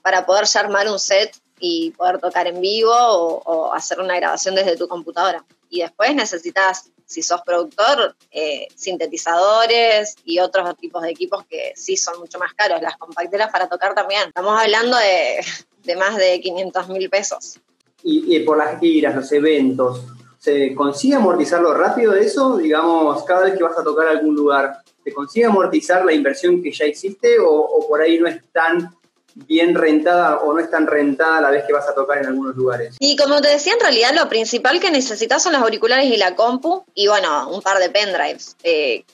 para 0.02 0.26
poder 0.26 0.46
ya 0.46 0.60
armar 0.60 0.90
un 0.90 1.00
set 1.00 1.34
y 1.60 1.92
poder 1.92 2.20
tocar 2.20 2.48
en 2.48 2.60
vivo 2.60 2.92
o 2.94 3.74
hacer 3.74 4.00
una 4.00 4.16
grabación 4.18 4.56
desde 4.56 4.76
tu 4.76 4.88
computadora. 4.88 5.46
Y 5.70 5.82
después 5.82 6.14
necesitas 6.14 6.92
si 7.12 7.22
sos 7.22 7.42
productor, 7.42 8.16
eh, 8.32 8.70
sintetizadores 8.74 10.16
y 10.24 10.40
otros 10.40 10.78
tipos 10.78 11.02
de 11.02 11.10
equipos 11.10 11.46
que 11.46 11.74
sí 11.76 11.98
son 11.98 12.18
mucho 12.20 12.40
más 12.40 12.54
caros. 12.54 12.82
Las 12.82 12.96
compacteras 12.96 13.52
para 13.52 13.68
tocar 13.68 13.94
también. 13.94 14.30
Estamos 14.30 14.58
hablando 14.58 14.96
de, 14.96 15.96
más 15.98 16.16
de 16.16 16.40
500 16.40 16.88
mil 16.88 17.10
pesos. 17.10 17.60
Y, 18.04 18.40
por 18.40 18.58
las 18.58 18.80
giras, 18.80 19.14
los 19.14 19.30
eventos, 19.34 20.06
¿se 20.40 20.74
consigue 20.74 21.16
amortizarlo 21.16 21.74
rápido 21.74 22.16
eso? 22.16 22.56
Digamos, 22.56 23.24
cada 23.26 23.44
vez 23.44 23.58
que 23.58 23.64
vas 23.64 23.78
a 23.78 23.84
tocar 23.84 24.08
algún 24.08 24.34
lugar, 24.34 24.78
¿se 25.04 25.14
consigue 25.14 25.46
amortizar 25.46 26.06
la 26.06 26.14
inversión 26.14 26.64
que 26.64 26.72
ya 26.72 26.86
hiciste 26.86 27.40
o, 27.40 27.52
o 27.52 27.88
por 27.90 28.02
ahí 28.02 28.20
no 28.20 28.28
es 28.28 28.42
tan 28.54 28.90
bien 29.36 29.76
rentada 29.76 30.38
o 30.40 30.54
no 30.54 30.60
es 30.60 30.70
tan 30.70 30.88
rentada 30.88 31.42
la 31.42 31.52
vez 31.52 31.66
que 31.66 31.74
vas 31.74 31.88
a 31.88 31.96
tocar 31.96 32.20
en 32.20 32.28
algunos 32.28 32.56
lugares. 32.56 32.96
Y 33.00 33.16
como 33.16 33.42
te 33.42 33.50
decía, 33.50 33.74
en 33.74 33.80
realidad 33.80 34.12
lo 34.14 34.28
principal 34.30 34.80
que 34.80 34.92
necesitas 34.92 35.42
son 35.44 35.54
los 35.54 35.62
auriculares 35.62 36.06
y 36.06 36.18
la 36.18 36.36
compu 36.36 36.84
y 36.94 37.08
bueno, 37.08 37.50
un 37.50 37.62
par 37.62 37.80
de 37.80 37.90
pendrives, 37.90 38.58
eh, 38.64 39.06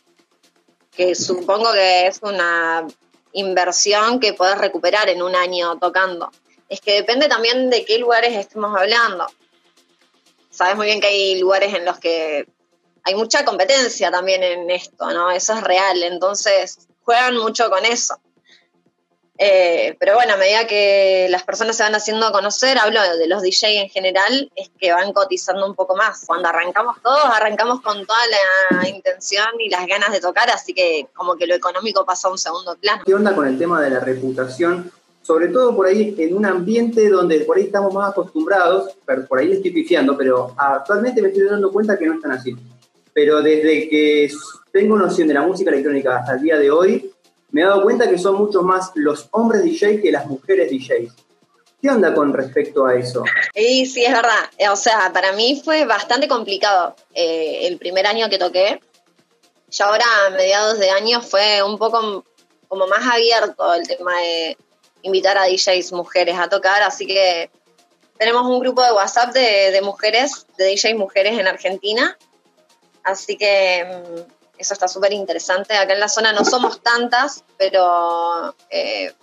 que 0.96 1.16
supongo 1.16 1.72
que 1.74 2.08
es 2.08 2.20
una 2.22 2.88
inversión 3.34 4.20
que 4.20 4.34
puedes 4.34 4.58
recuperar 4.58 5.10
en 5.10 5.22
un 5.22 5.36
año 5.36 5.78
tocando. 5.78 6.32
Es 6.70 6.82
que 6.82 6.94
depende 6.94 7.28
también 7.28 7.70
de 7.70 7.86
qué 7.86 7.98
lugares 7.98 8.36
estemos 8.36 8.76
hablando. 8.76 9.28
Sabes 10.50 10.76
muy 10.76 10.88
bien 10.88 11.00
que 11.00 11.08
hay 11.08 11.40
lugares 11.40 11.74
en 11.74 11.86
los 11.86 12.00
que 12.00 12.48
hay 13.04 13.16
mucha 13.16 13.46
competencia 13.46 14.12
también 14.12 14.44
en 14.44 14.70
esto, 14.70 15.12
¿no? 15.12 15.32
Eso 15.32 15.54
es 15.54 15.64
real, 15.64 16.04
entonces 16.04 16.88
juegan 17.04 17.38
mucho 17.38 17.70
con 17.70 17.86
eso. 17.86 18.20
Eh, 19.38 19.96
pero 20.00 20.16
bueno, 20.16 20.34
a 20.34 20.38
medida 20.38 20.66
que 20.66 21.28
las 21.30 21.44
personas 21.44 21.78
se 21.78 21.84
van 21.84 21.96
haciendo 21.96 22.32
conocer, 22.32 22.78
hablo 22.78 23.00
de 23.18 23.28
los 23.28 23.42
DJ 23.42 23.82
en 23.82 23.90
general, 23.90 24.52
es 24.56 24.70
que 24.80 24.92
van 24.92 25.14
cotizando 25.14 25.66
un 25.66 25.76
poco 25.76 25.96
más. 25.96 26.24
Cuando 26.26 26.50
arrancamos 26.50 26.98
todos, 27.04 27.26
arrancamos 27.26 27.82
con 27.82 28.06
toda 28.06 28.20
la 28.72 28.90
intención 28.90 29.48
y 29.60 29.70
las 29.70 29.86
ganas 29.86 30.12
de 30.12 30.20
tocar, 30.20 30.50
así 30.50 30.74
que 30.74 31.08
como 31.14 31.36
que 31.36 31.46
lo 31.46 31.56
económico 31.56 32.06
pasa 32.06 32.28
a 32.28 32.32
un 32.32 32.38
segundo 32.38 32.76
plano. 32.76 33.04
¿Qué 33.06 33.14
onda 33.14 33.36
con 33.36 33.48
el 33.48 33.58
tema 33.58 33.82
de 33.82 33.92
la 33.92 34.00
reputación? 34.00 34.92
sobre 35.28 35.50
todo 35.50 35.76
por 35.76 35.86
ahí 35.86 36.16
en 36.18 36.34
un 36.34 36.46
ambiente 36.46 37.10
donde 37.10 37.42
por 37.42 37.58
ahí 37.58 37.64
estamos 37.64 37.94
más 37.94 38.12
acostumbrados, 38.12 38.96
pero 39.06 39.26
por 39.26 39.40
ahí 39.40 39.52
estoy 39.52 39.72
pifiando, 39.72 40.16
pero 40.16 40.54
actualmente 40.56 41.22
me 41.22 41.28
estoy 41.28 41.44
dando 41.44 41.70
cuenta 41.70 42.00
que 42.00 42.06
no 42.06 42.14
están 42.14 42.32
así. 42.32 42.56
Pero 43.12 43.42
desde 43.42 43.90
que 43.90 44.32
tengo 44.72 44.96
noción 44.96 45.28
de 45.28 45.34
la 45.34 45.42
música 45.42 45.70
electrónica 45.70 46.20
hasta 46.20 46.36
el 46.36 46.44
día 46.44 46.58
de 46.58 46.72
hoy, 46.72 47.12
me 47.52 47.62
he 47.62 47.66
dado 47.66 47.84
cuenta 47.84 48.10
que 48.10 48.18
son 48.18 48.36
mucho 48.36 48.62
más 48.62 48.92
los 48.96 49.28
hombres 49.32 49.64
DJs 49.64 50.02
que 50.02 50.12
las 50.12 50.26
mujeres 50.26 50.70
DJs. 50.70 51.14
¿Qué 51.82 51.90
onda 51.90 52.14
con 52.14 52.34
respecto 52.34 52.86
a 52.86 52.96
eso? 52.96 53.24
Sí, 53.54 53.86
sí, 53.86 54.04
es 54.04 54.12
verdad. 54.12 54.50
O 54.72 54.76
sea, 54.76 55.12
para 55.14 55.32
mí 55.34 55.62
fue 55.64 55.86
bastante 55.86 56.28
complicado 56.28 56.96
eh, 57.14 57.68
el 57.68 57.78
primer 57.78 58.08
año 58.08 58.30
que 58.30 58.40
toqué. 58.40 58.82
Ya 59.70 59.86
ahora, 59.86 60.06
a 60.26 60.30
mediados 60.32 60.80
de 60.80 60.90
año, 60.90 61.22
fue 61.22 61.62
un 61.62 61.78
poco 61.78 62.26
como 62.68 62.88
más 62.88 63.06
abierto 63.06 63.74
el 63.74 63.88
tema 63.88 64.18
de 64.20 64.58
invitar 65.04 65.38
a 65.38 65.48
DJs 65.48 65.92
mujeres 65.94 66.38
a 66.38 66.50
tocar, 66.50 66.82
así 66.82 67.06
que 67.06 67.50
tenemos 68.18 68.46
un 68.46 68.60
grupo 68.60 68.82
de 68.82 68.92
WhatsApp 68.92 69.34
de, 69.34 69.80
mujeres, 69.84 70.48
de 70.58 70.74
DJs 70.74 70.96
mujeres 70.96 71.40
en 71.40 71.48
Argentina, 71.48 72.18
así 73.04 73.38
que 73.38 73.86
mm, 73.86 74.37
eso 74.58 74.74
está 74.74 74.88
súper 74.88 75.14
interesante. 75.14 75.76
Acá 75.76 75.94
en 75.94 76.00
la 76.00 76.10
zona 76.10 76.34
no 76.34 76.44
somos 76.44 76.82
tantas, 76.82 77.44
pero 77.58 78.56
eh, 78.70 79.14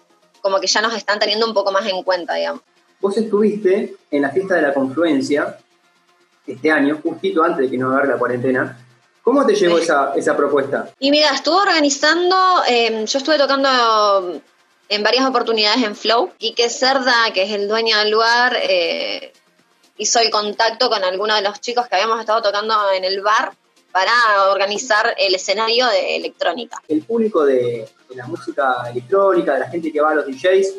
como 0.41 0.61
que 0.61 0.67
ya 0.67 0.81
nos 0.81 0.95
están 0.95 1.19
teniendo 1.19 1.47
un 1.47 1.55
poco 1.55 1.73
más 1.73 1.87
en 1.87 2.03
cuenta, 2.03 2.35
digamos. 2.35 2.63
Vos 3.01 3.17
estuviste 3.17 3.97
en 4.11 4.23
la 4.23 4.31
fiesta 4.31 4.55
de 4.55 4.63
la 4.63 4.73
confluencia 4.73 5.59
este 6.47 6.71
año, 6.71 7.01
justito 7.03 7.43
antes 7.43 7.65
de 7.65 7.71
que 7.71 7.79
no 7.79 7.91
agarre 7.91 8.09
la 8.09 8.19
cuarentena. 8.19 8.79
¿Cómo 9.23 9.47
te 9.47 9.55
llegó 9.55 9.79
esa, 9.79 10.13
esa 10.15 10.37
propuesta? 10.37 10.91
Y 10.99 11.11
mira, 11.11 11.31
estuve 11.31 11.57
organizando, 11.57 12.63
em, 12.67 13.07
yo 13.07 13.19
estuve 13.19 13.39
tocando 13.39 14.41
en 14.89 15.03
varias 15.03 15.27
oportunidades 15.27 15.83
en 15.83 15.97
Flow. 15.97 16.31
y 16.39 16.55
que 16.55 16.69
Cerda, 16.69 17.33
que 17.33 17.45
es 17.45 17.53
el 17.53 17.69
dueño 17.69 17.97
del 17.99 18.11
lugar, 18.11 18.57
eh, 18.61 19.33
hizo 19.97 20.21
el 20.21 20.31
contacto 20.31 20.91
con 20.91 21.03
algunos 21.05 21.37
de 21.37 21.43
los 21.43 21.61
chicos 21.61 21.89
que 21.89 21.95
habíamos 21.95 22.21
estado 22.21 22.43
tocando 22.43 22.75
en 22.93 23.05
el 23.05 23.23
bar 23.23 23.55
para 23.95 24.51
organizar 24.51 25.15
el 25.17 25.37
escenario 25.37 25.87
de 25.87 26.17
electrónica. 26.17 26.83
El 26.89 27.03
público 27.03 27.45
de, 27.45 27.89
la 28.17 28.27
música 28.27 28.91
electrónica, 28.91 29.55
de 29.55 29.61
la 29.61 29.71
gente 29.71 29.93
que 29.93 30.01
va 30.01 30.11
a 30.11 30.15
los 30.17 30.27
DJs, 30.27 30.75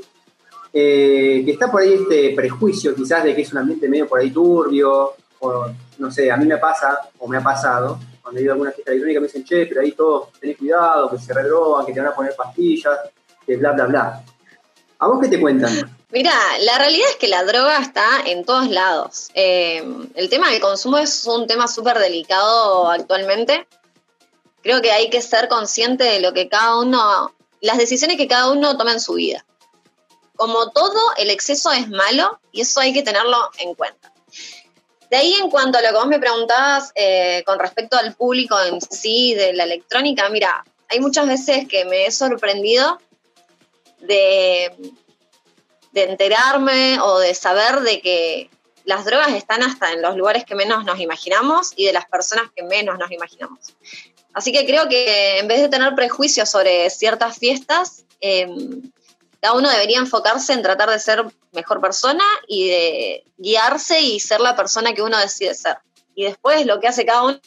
eh, 0.73 1.41
que 1.45 1.51
está 1.51 1.71
por 1.71 1.81
ahí 1.81 1.93
este 1.93 2.33
prejuicio 2.35 2.93
quizás 2.93 3.23
de 3.23 3.33
que 3.33 3.43
es 3.43 3.53
un 3.53 3.59
ambiente 3.59 3.87
medio 3.87 4.05
por 4.05 4.19
ahí 4.19 4.31
turbio, 4.31 5.13
o 5.39 5.65
no 5.97 6.11
sé, 6.11 6.29
a 6.29 6.35
mí 6.35 6.45
me 6.45 6.57
pasa, 6.57 7.09
o 7.19 7.25
me 7.29 7.37
ha 7.37 7.41
pasado, 7.41 7.99
cuando 8.21 8.41
he 8.41 8.43
ido 8.43 8.51
a 8.51 8.55
alguna 8.55 8.71
fiesta 8.71 8.91
electrónica 8.91 9.21
me 9.21 9.27
dicen, 9.27 9.45
che, 9.45 9.65
pero 9.65 9.79
ahí 9.79 9.93
todos 9.93 10.33
tenés 10.37 10.57
cuidado, 10.57 11.09
que 11.09 11.17
se 11.17 11.33
redrogan, 11.33 11.85
que 11.85 11.93
te 11.93 12.01
van 12.01 12.09
a 12.09 12.15
poner 12.15 12.35
pastillas, 12.35 12.99
que 13.45 13.55
bla, 13.55 13.71
bla, 13.71 13.85
bla. 13.85 14.23
¿A 15.05 15.07
vos 15.07 15.19
qué 15.21 15.27
te 15.27 15.39
cuentan? 15.39 15.95
Mira, 16.09 16.33
la 16.61 16.79
realidad 16.79 17.07
es 17.11 17.17
que 17.17 17.27
la 17.27 17.43
droga 17.43 17.77
está 17.77 18.21
en 18.25 18.43
todos 18.43 18.67
lados. 18.71 19.29
Eh, 19.35 19.83
el 20.15 20.29
tema 20.31 20.49
del 20.49 20.59
consumo 20.59 20.97
es 20.97 21.27
un 21.27 21.45
tema 21.45 21.67
súper 21.67 21.99
delicado 21.99 22.89
actualmente. 22.89 23.67
Creo 24.63 24.81
que 24.81 24.91
hay 24.91 25.11
que 25.11 25.21
ser 25.21 25.47
consciente 25.47 26.05
de 26.05 26.21
lo 26.21 26.33
que 26.33 26.49
cada 26.49 26.79
uno, 26.79 27.35
las 27.61 27.77
decisiones 27.77 28.17
que 28.17 28.27
cada 28.27 28.49
uno 28.49 28.75
toma 28.77 28.93
en 28.93 28.99
su 28.99 29.13
vida. 29.13 29.45
Como 30.35 30.71
todo, 30.71 30.99
el 31.17 31.29
exceso 31.29 31.71
es 31.71 31.87
malo 31.87 32.39
y 32.51 32.61
eso 32.61 32.79
hay 32.79 32.91
que 32.91 33.03
tenerlo 33.03 33.51
en 33.59 33.75
cuenta. 33.75 34.11
De 35.11 35.17
ahí, 35.17 35.35
en 35.35 35.51
cuanto 35.51 35.77
a 35.77 35.83
lo 35.83 35.89
que 35.89 35.93
vos 35.97 36.07
me 36.07 36.17
preguntabas 36.17 36.91
eh, 36.95 37.43
con 37.45 37.59
respecto 37.59 37.95
al 37.95 38.15
público 38.15 38.59
en 38.59 38.81
sí 38.81 39.35
de 39.35 39.53
la 39.53 39.65
electrónica, 39.65 40.29
mira, 40.29 40.65
hay 40.89 40.99
muchas 40.99 41.27
veces 41.27 41.67
que 41.67 41.85
me 41.85 42.07
he 42.07 42.11
sorprendido 42.11 42.99
de 44.07 44.71
enterarme 45.93 46.99
o 47.01 47.19
de 47.19 47.33
saber 47.33 47.81
de 47.81 48.01
que 48.01 48.49
las 48.85 49.03
drogas 49.05 49.33
están 49.33 49.63
hasta 49.63 49.91
en 49.91 50.01
los 50.01 50.15
lugares 50.15 50.45
que 50.45 50.55
menos 50.55 50.85
nos 50.85 50.99
imaginamos 50.99 51.73
y 51.75 51.85
de 51.85 51.93
las 51.93 52.05
personas 52.05 52.45
que 52.55 52.63
menos 52.63 52.97
nos 52.99 53.11
imaginamos. 53.11 53.59
Así 54.33 54.51
que 54.51 54.65
creo 54.65 54.87
que 54.87 55.39
en 55.39 55.47
vez 55.47 55.61
de 55.61 55.69
tener 55.69 55.95
prejuicios 55.95 56.49
sobre 56.49 56.89
ciertas 56.89 57.37
fiestas, 57.37 58.05
em, 58.19 58.91
cada 59.41 59.55
uno 59.55 59.69
debería 59.69 59.99
enfocarse 59.99 60.53
en 60.53 60.61
tratar 60.61 60.89
de 60.89 60.99
ser 60.99 61.25
mejor 61.51 61.81
persona 61.81 62.23
y 62.47 62.67
de 62.67 63.25
guiarse 63.37 64.01
y 64.01 64.19
ser 64.19 64.41
la 64.41 64.55
persona 64.55 64.93
que 64.93 65.01
uno 65.01 65.17
decide 65.17 65.53
ser. 65.55 65.77
Y 66.15 66.23
después 66.23 66.65
lo 66.65 66.79
que 66.79 66.87
hace 66.87 67.05
cada 67.05 67.23
uno 67.23 67.39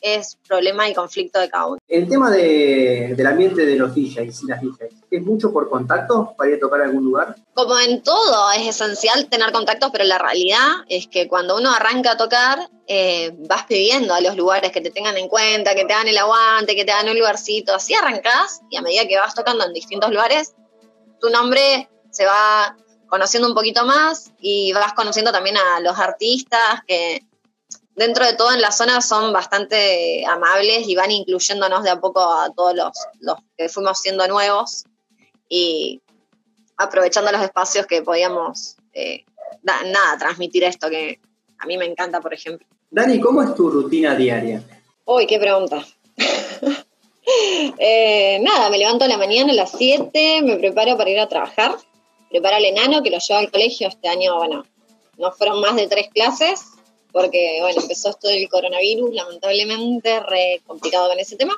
es 0.00 0.38
problema 0.46 0.88
y 0.88 0.94
conflicto 0.94 1.40
de 1.40 1.48
cada 1.48 1.66
uno. 1.66 1.78
El 1.88 2.08
tema 2.08 2.30
del 2.30 3.26
ambiente 3.26 3.64
de 3.64 3.76
los 3.76 3.94
DJs 3.94 4.42
y 4.42 4.46
las 4.46 4.60
DJs, 4.60 4.94
¿es 5.10 5.22
mucho 5.22 5.52
por 5.52 5.68
contacto 5.68 6.34
para 6.36 6.50
ir 6.50 6.56
a 6.56 6.60
tocar 6.60 6.80
a 6.80 6.84
algún 6.84 7.04
lugar? 7.04 7.36
Como 7.54 7.78
en 7.78 8.02
todo, 8.02 8.50
es 8.52 8.66
esencial 8.66 9.28
tener 9.28 9.52
contactos, 9.52 9.90
pero 9.92 10.04
la 10.04 10.18
realidad 10.18 10.68
es 10.88 11.06
que 11.06 11.28
cuando 11.28 11.56
uno 11.56 11.72
arranca 11.72 12.12
a 12.12 12.16
tocar, 12.16 12.68
eh, 12.86 13.32
vas 13.48 13.64
pidiendo 13.64 14.14
a 14.14 14.20
los 14.20 14.36
lugares 14.36 14.72
que 14.72 14.80
te 14.80 14.90
tengan 14.90 15.16
en 15.16 15.28
cuenta, 15.28 15.74
que 15.74 15.84
te 15.84 15.92
hagan 15.92 16.08
el 16.08 16.18
aguante, 16.18 16.74
que 16.74 16.84
te 16.84 16.92
hagan 16.92 17.08
un 17.08 17.18
lugarcito. 17.18 17.74
Así 17.74 17.94
arrancás 17.94 18.60
y 18.70 18.76
a 18.76 18.82
medida 18.82 19.06
que 19.06 19.16
vas 19.16 19.34
tocando 19.34 19.64
en 19.64 19.72
distintos 19.72 20.10
lugares, 20.10 20.54
tu 21.20 21.30
nombre 21.30 21.88
se 22.10 22.24
va 22.24 22.76
conociendo 23.08 23.48
un 23.48 23.54
poquito 23.54 23.84
más 23.86 24.32
y 24.40 24.72
vas 24.72 24.92
conociendo 24.92 25.32
también 25.32 25.56
a 25.56 25.80
los 25.80 25.98
artistas 25.98 26.82
que 26.86 27.22
dentro 27.98 28.24
de 28.24 28.34
todo 28.34 28.52
en 28.52 28.60
la 28.60 28.70
zona 28.70 29.02
son 29.02 29.32
bastante 29.32 30.24
amables 30.24 30.88
y 30.88 30.94
van 30.94 31.10
incluyéndonos 31.10 31.82
de 31.82 31.90
a 31.90 32.00
poco 32.00 32.20
a 32.20 32.48
todos 32.54 32.74
los, 33.20 33.38
que 33.56 33.68
fuimos 33.68 33.98
siendo 33.98 34.26
nuevos 34.28 34.84
y 35.48 36.00
aprovechando 36.76 37.32
los 37.32 37.42
espacios 37.42 37.86
que 37.86 38.02
podíamos, 38.02 38.76
eh, 38.92 39.24
nada, 39.62 40.16
transmitir 40.16 40.62
esto 40.62 40.88
que 40.88 41.18
a 41.58 41.66
mí 41.66 41.76
me 41.76 41.86
encanta, 41.86 42.20
por 42.20 42.32
ejemplo. 42.32 42.66
Dani, 42.88 43.18
¿cómo 43.18 43.42
es 43.42 43.52
tu 43.54 43.68
rutina 43.68 44.14
diaria? 44.14 44.62
Uy, 45.04 45.26
qué 45.26 45.38
pregunta. 45.38 45.84
Eh, 47.76 48.38
nada, 48.40 48.70
me 48.70 48.78
levanto 48.78 49.04
a 49.04 49.08
la 49.08 49.18
mañana 49.18 49.52
a 49.52 49.54
las 49.54 49.72
7, 49.72 50.40
me 50.40 50.56
preparo 50.56 50.96
para 50.96 51.10
ir 51.10 51.20
a 51.20 51.28
trabajar, 51.28 51.76
preparo 52.30 52.56
al 52.56 52.64
enano 52.64 53.02
que 53.02 53.10
lo 53.10 53.18
llevo 53.18 53.38
al 53.38 53.50
colegio 53.50 53.86
este 53.86 54.08
año, 54.08 54.36
bueno, 54.36 54.64
no 55.18 55.30
fueron 55.32 55.60
más 55.60 55.76
de 55.76 55.88
tres 55.88 56.08
clases, 56.08 56.77
porque, 57.12 57.58
bueno, 57.60 57.80
empezó 57.80 58.10
esto 58.10 58.28
del 58.28 58.48
coronavirus, 58.48 59.14
lamentablemente, 59.14 60.20
re 60.20 60.60
complicado 60.66 61.08
con 61.08 61.18
ese 61.18 61.36
tema. 61.36 61.54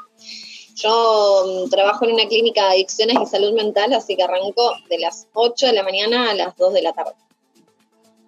Yo 0.77 1.45
mm, 1.47 1.71
trabajo 1.71 2.05
en 2.05 2.15
una 2.15 2.27
clínica 2.27 2.67
de 2.67 2.73
adicciones 2.73 3.17
y 3.23 3.27
salud 3.27 3.53
mental, 3.53 3.93
así 3.93 4.17
que 4.17 4.23
arranco 4.23 4.75
de 4.89 4.99
las 4.99 5.27
8 5.35 5.67
de 5.67 5.73
la 5.73 5.83
mañana 5.83 6.31
a 6.31 6.35
las 6.35 6.57
2 6.57 6.73
de 6.73 6.83
la 6.83 6.93
tarde. 6.93 7.13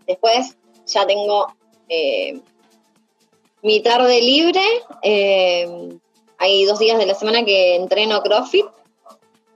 Después 0.07 0.57
ya 0.87 1.07
tengo 1.07 1.47
eh, 1.88 2.41
mi 3.62 3.81
tarde 3.81 4.21
libre. 4.21 4.62
Eh, 5.02 5.99
hay 6.38 6.64
dos 6.64 6.81
días 6.81 6.99
de 6.99 7.07
la 7.07 7.14
semana 7.14 7.45
que 7.45 7.76
entreno 7.76 8.21
CrossFit 8.23 8.67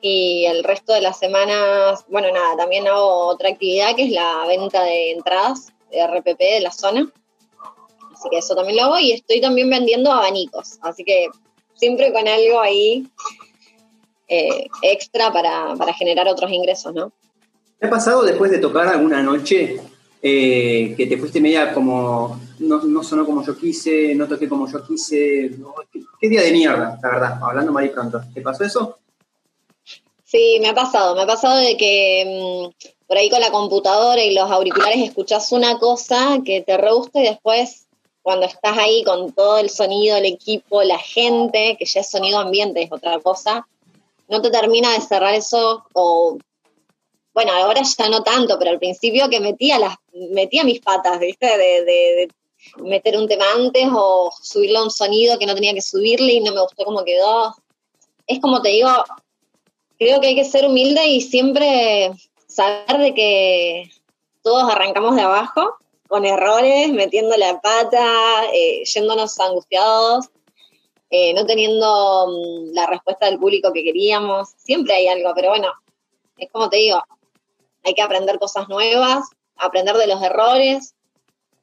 y 0.00 0.44
el 0.46 0.62
resto 0.62 0.92
de 0.92 1.00
las 1.00 1.18
semanas, 1.18 2.04
bueno, 2.08 2.30
nada, 2.30 2.56
también 2.56 2.86
hago 2.86 3.26
otra 3.26 3.48
actividad 3.48 3.96
que 3.96 4.04
es 4.04 4.10
la 4.10 4.44
venta 4.46 4.84
de 4.84 5.10
entradas 5.10 5.72
de 5.90 6.06
RPP 6.06 6.38
de 6.38 6.60
la 6.60 6.70
zona 6.70 7.12
así 8.16 8.28
que 8.30 8.38
eso 8.38 8.54
también 8.54 8.76
lo 8.76 8.84
hago 8.84 8.98
y 8.98 9.12
estoy 9.12 9.40
también 9.40 9.68
vendiendo 9.68 10.10
abanicos, 10.10 10.78
así 10.82 11.04
que 11.04 11.28
siempre 11.74 12.12
con 12.12 12.26
algo 12.26 12.60
ahí 12.60 13.06
eh, 14.28 14.66
extra 14.82 15.32
para, 15.32 15.92
generar 15.94 16.26
otros 16.28 16.50
ingresos, 16.50 16.94
¿no? 16.94 17.12
¿Te 17.78 17.86
ha 17.86 17.90
pasado 17.90 18.22
después 18.22 18.50
de 18.50 18.58
tocar 18.58 18.88
alguna 18.88 19.22
noche 19.22 19.80
eh, 20.22 20.94
que 20.96 21.06
te 21.06 21.18
fuiste 21.18 21.40
media 21.40 21.74
como, 21.74 22.40
no, 22.58 23.02
sonó 23.02 23.26
como 23.26 23.44
yo 23.44 23.56
quise, 23.56 24.14
no 24.14 24.26
toqué 24.26 24.48
como 24.48 24.66
yo 24.66 24.82
quise? 24.84 25.50
¿Qué, 26.18 26.28
día 26.28 26.42
de 26.42 26.52
mierda, 26.52 26.98
la 27.02 27.10
verdad, 27.10 27.38
hablando 27.42 27.72
mal 27.72 27.84
y 27.84 27.90
pronto? 27.90 28.22
¿Te 28.32 28.40
pasó 28.40 28.64
eso? 28.64 28.98
Sí, 30.24 30.58
me 30.60 30.70
ha 30.70 30.74
pasado, 30.74 31.14
me 31.14 31.22
ha 31.22 31.26
pasado 31.26 31.58
de 31.58 31.76
que 31.76 32.72
mm, 32.72 33.06
por 33.06 33.16
ahí 33.18 33.30
con 33.30 33.40
la 33.40 33.52
computadora 33.52 34.24
y 34.24 34.34
los 34.34 34.50
auriculares 34.50 34.98
escuchás 34.98 35.52
una 35.52 35.78
cosa 35.78 36.40
que 36.44 36.62
te 36.62 36.76
re 36.78 36.92
gusta 36.92 37.20
y 37.20 37.24
después 37.24 37.85
cuando 38.26 38.46
estás 38.46 38.76
ahí 38.76 39.04
con 39.04 39.30
todo 39.30 39.58
el 39.58 39.70
sonido, 39.70 40.16
el 40.16 40.24
equipo, 40.24 40.82
la 40.82 40.98
gente, 40.98 41.76
que 41.78 41.84
ya 41.84 42.00
es 42.00 42.10
sonido 42.10 42.40
ambiente, 42.40 42.82
es 42.82 42.90
otra 42.90 43.20
cosa, 43.20 43.68
no 44.26 44.42
te 44.42 44.50
termina 44.50 44.92
de 44.94 45.00
cerrar 45.00 45.32
eso, 45.32 45.86
bueno, 47.32 47.52
ahora 47.52 47.82
ya 47.82 48.08
no 48.08 48.24
tanto, 48.24 48.58
pero 48.58 48.72
al 48.72 48.80
principio 48.80 49.28
que 49.28 49.38
metía 49.38 49.78
las, 49.78 49.94
metía 50.12 50.64
mis 50.64 50.80
patas, 50.80 51.20
¿viste? 51.20 51.46
De, 51.56 52.28
meter 52.78 53.16
un 53.16 53.28
tema 53.28 53.44
antes 53.54 53.86
o 53.94 54.32
subirle 54.42 54.82
un 54.82 54.90
sonido 54.90 55.38
que 55.38 55.46
no 55.46 55.54
tenía 55.54 55.72
que 55.72 55.80
subirle 55.80 56.32
y 56.32 56.40
no 56.40 56.52
me 56.52 56.62
gustó 56.62 56.84
cómo 56.84 57.04
quedó. 57.04 57.54
Es 58.26 58.40
como 58.40 58.60
te 58.60 58.70
digo, 58.70 58.90
creo 60.00 60.20
que 60.20 60.26
hay 60.26 60.34
que 60.34 60.44
ser 60.44 60.66
humilde 60.66 61.06
y 61.06 61.20
siempre 61.20 62.10
saber 62.48 62.98
de 62.98 63.14
que 63.14 63.90
todos 64.42 64.68
arrancamos 64.68 65.14
de 65.14 65.22
abajo 65.22 65.76
con 66.08 66.24
errores, 66.24 66.92
metiendo 66.92 67.36
la 67.36 67.60
pata, 67.60 68.44
eh, 68.52 68.84
yéndonos 68.84 69.38
angustiados, 69.40 70.26
eh, 71.10 71.34
no 71.34 71.46
teniendo 71.46 72.26
mm, 72.28 72.74
la 72.74 72.86
respuesta 72.86 73.26
del 73.26 73.38
público 73.38 73.72
que 73.72 73.84
queríamos. 73.84 74.50
Siempre 74.56 74.94
hay 74.94 75.08
algo, 75.08 75.32
pero 75.34 75.50
bueno, 75.50 75.68
es 76.36 76.50
como 76.50 76.68
te 76.68 76.78
digo, 76.78 77.02
hay 77.84 77.94
que 77.94 78.02
aprender 78.02 78.38
cosas 78.38 78.68
nuevas, 78.68 79.28
aprender 79.56 79.96
de 79.96 80.06
los 80.06 80.22
errores 80.22 80.94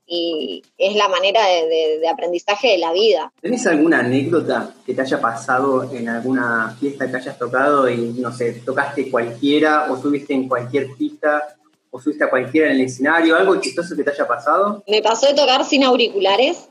y 0.05 0.61
es 0.77 0.95
la 0.95 1.07
manera 1.07 1.41
de, 1.45 2.07
aprendizaje 2.07 2.71
de 2.71 2.77
la 2.77 2.91
vida. 2.91 3.31
¿Tenés 3.41 3.65
alguna 3.67 3.99
anécdota 3.99 4.73
que 4.85 4.93
te 4.93 5.01
haya 5.01 5.19
pasado 5.19 5.89
en 5.91 6.09
alguna 6.09 6.75
fiesta 6.79 7.09
que 7.09 7.17
hayas 7.17 7.37
tocado 7.37 7.89
y, 7.89 7.97
no 8.13 8.31
sé, 8.31 8.61
tocaste 8.65 9.09
cualquiera 9.09 9.91
o 9.91 10.01
subiste 10.01 10.33
en 10.33 10.47
cualquier 10.47 10.93
pista 10.95 11.55
o 11.93 12.25
a 12.25 12.29
cualquiera 12.29 12.71
en 12.71 12.73
el 12.73 12.81
escenario? 12.81 13.35
¿Algo 13.35 13.61
chistoso 13.61 13.95
que 13.95 14.03
te 14.03 14.09
haya 14.09 14.27
pasado? 14.27 14.83
Me 14.87 15.03
pasó 15.03 15.27
de 15.27 15.35
tocar 15.35 15.63
sin 15.63 15.83
auriculares, 15.83 16.67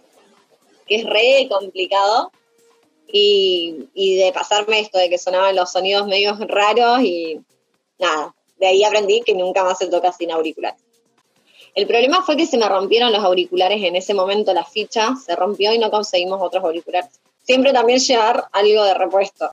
que 0.84 0.96
es 0.96 1.04
re 1.04 1.46
complicado, 1.48 2.32
y, 3.06 3.88
y 3.94 4.16
de 4.16 4.32
pasarme 4.32 4.80
esto 4.80 4.98
de 4.98 5.08
que 5.08 5.18
sonaban 5.18 5.54
los 5.54 5.70
sonidos 5.70 6.08
medios 6.08 6.40
raros 6.40 7.02
y 7.02 7.40
nada, 7.98 8.34
de 8.58 8.66
ahí 8.66 8.82
aprendí 8.82 9.20
que 9.20 9.34
nunca 9.34 9.62
más 9.62 9.78
se 9.78 9.86
toca 9.86 10.12
sin 10.12 10.32
auriculares. 10.32 10.80
El 11.74 11.86
problema 11.86 12.22
fue 12.22 12.36
que 12.36 12.46
se 12.46 12.58
me 12.58 12.68
rompieron 12.68 13.12
los 13.12 13.24
auriculares 13.24 13.82
en 13.82 13.94
ese 13.94 14.14
momento, 14.14 14.52
la 14.52 14.64
ficha 14.64 15.14
se 15.24 15.36
rompió 15.36 15.72
y 15.72 15.78
no 15.78 15.90
conseguimos 15.90 16.40
otros 16.42 16.64
auriculares. 16.64 17.10
Siempre 17.44 17.72
también 17.72 18.00
llevar 18.00 18.48
algo 18.52 18.84
de 18.84 18.94
repuesto. 18.94 19.50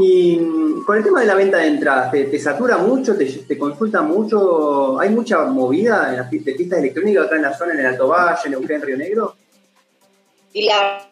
Y 0.00 0.38
con 0.86 0.96
el 0.96 1.02
tema 1.02 1.20
de 1.20 1.26
la 1.26 1.34
venta 1.34 1.58
de 1.58 1.66
entradas, 1.66 2.12
¿te, 2.12 2.38
satura 2.38 2.78
mucho? 2.78 3.16
Te, 3.16 3.58
consulta 3.58 4.00
mucho? 4.00 5.00
¿Hay 5.00 5.10
mucha 5.10 5.44
movida 5.46 6.10
en 6.10 6.18
las 6.18 6.28
pistas 6.28 6.78
electrónicas 6.78 7.26
acá 7.26 7.34
en 7.34 7.42
la 7.42 7.52
zona, 7.52 7.74
en 7.74 7.80
el 7.80 7.86
Alto 7.86 8.06
Valle, 8.06 8.40
en 8.44 8.50
Neuquén, 8.52 8.80
Río 8.80 8.96
Negro? 8.96 9.34
Y 10.52 10.66
la 10.66 11.04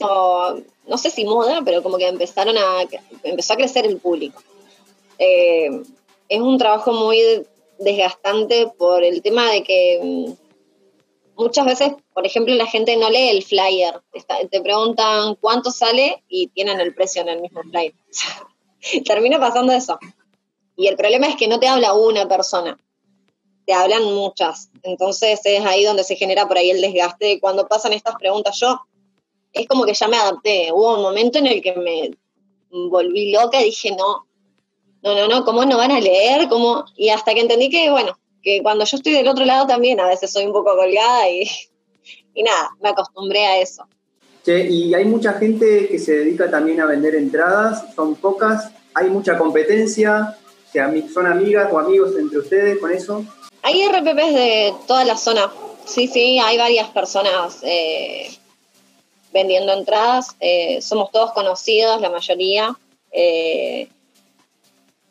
no, 0.00 0.56
no 0.88 0.98
sé 0.98 1.10
si 1.10 1.24
moda, 1.24 1.60
pero 1.64 1.84
como 1.84 1.98
que 1.98 2.08
empezaron 2.08 2.56
a 2.58 2.82
empezó 3.22 3.52
a 3.52 3.56
crecer 3.56 3.86
el 3.86 3.98
público. 3.98 4.42
Eh, 5.18 5.82
es 6.28 6.40
un 6.40 6.58
trabajo 6.58 6.92
muy 6.92 7.46
desgastante 7.78 8.68
por 8.76 9.04
el 9.04 9.22
tema 9.22 9.50
de 9.52 9.62
que 9.62 10.34
muchas 11.36 11.66
veces, 11.66 11.92
por 12.14 12.26
ejemplo, 12.26 12.54
la 12.54 12.66
gente 12.66 12.96
no 12.96 13.10
lee 13.10 13.28
el 13.28 13.44
flyer. 13.44 14.00
te 14.50 14.60
preguntan 14.60 15.36
cuánto 15.36 15.70
sale 15.70 16.24
y 16.28 16.48
tienen 16.48 16.80
el 16.80 16.94
precio 16.94 17.22
en 17.22 17.28
el 17.28 17.40
mismo 17.40 17.62
flyer. 17.62 17.94
Termina 19.04 19.38
pasando 19.38 19.72
eso. 19.72 19.98
Y 20.76 20.88
el 20.88 20.96
problema 20.96 21.26
es 21.28 21.36
que 21.36 21.48
no 21.48 21.58
te 21.58 21.68
habla 21.68 21.94
una 21.94 22.28
persona, 22.28 22.78
te 23.64 23.72
hablan 23.72 24.04
muchas. 24.04 24.70
Entonces 24.82 25.40
es 25.44 25.64
ahí 25.64 25.84
donde 25.84 26.04
se 26.04 26.16
genera 26.16 26.46
por 26.46 26.58
ahí 26.58 26.70
el 26.70 26.80
desgaste. 26.80 27.40
Cuando 27.40 27.66
pasan 27.66 27.92
estas 27.92 28.16
preguntas, 28.16 28.58
yo 28.60 28.80
es 29.52 29.66
como 29.66 29.84
que 29.84 29.94
ya 29.94 30.08
me 30.08 30.18
adapté. 30.18 30.70
Hubo 30.72 30.96
un 30.96 31.02
momento 31.02 31.38
en 31.38 31.46
el 31.46 31.62
que 31.62 31.72
me 31.72 32.10
volví 32.70 33.32
loca 33.32 33.60
y 33.60 33.66
dije, 33.66 33.90
no, 33.92 34.26
no, 35.02 35.14
no, 35.14 35.28
no, 35.28 35.44
¿cómo 35.44 35.64
no 35.64 35.78
van 35.78 35.92
a 35.92 36.00
leer? 36.00 36.48
¿Cómo? 36.48 36.84
Y 36.94 37.08
hasta 37.08 37.32
que 37.32 37.40
entendí 37.40 37.70
que, 37.70 37.90
bueno, 37.90 38.18
que 38.46 38.62
cuando 38.62 38.84
yo 38.84 38.96
estoy 38.96 39.12
del 39.12 39.26
otro 39.26 39.44
lado 39.44 39.66
también 39.66 39.98
a 39.98 40.06
veces 40.06 40.30
soy 40.30 40.44
un 40.46 40.52
poco 40.52 40.76
colgada 40.76 41.28
y, 41.28 41.50
y 42.32 42.44
nada, 42.44 42.70
me 42.80 42.90
acostumbré 42.90 43.44
a 43.44 43.58
eso. 43.58 43.84
y 44.46 44.94
hay 44.94 45.04
mucha 45.04 45.32
gente 45.32 45.88
que 45.88 45.98
se 45.98 46.12
dedica 46.12 46.48
también 46.48 46.80
a 46.80 46.86
vender 46.86 47.16
entradas, 47.16 47.92
son 47.96 48.14
pocas, 48.14 48.70
hay 48.94 49.10
mucha 49.10 49.36
competencia, 49.36 50.38
son 51.12 51.26
amigas 51.26 51.68
o 51.72 51.78
amigos 51.80 52.12
entre 52.16 52.38
ustedes 52.38 52.78
con 52.78 52.92
eso. 52.92 53.24
Hay 53.62 53.84
RPPs 53.88 54.34
de 54.34 54.74
toda 54.86 55.04
la 55.04 55.16
zona, 55.16 55.50
sí, 55.84 56.06
sí, 56.06 56.38
hay 56.38 56.56
varias 56.56 56.88
personas 56.90 57.58
eh, 57.64 58.28
vendiendo 59.32 59.72
entradas, 59.72 60.36
eh, 60.38 60.80
somos 60.82 61.10
todos 61.10 61.32
conocidos, 61.32 62.00
la 62.00 62.10
mayoría. 62.10 62.78
Eh, 63.10 63.88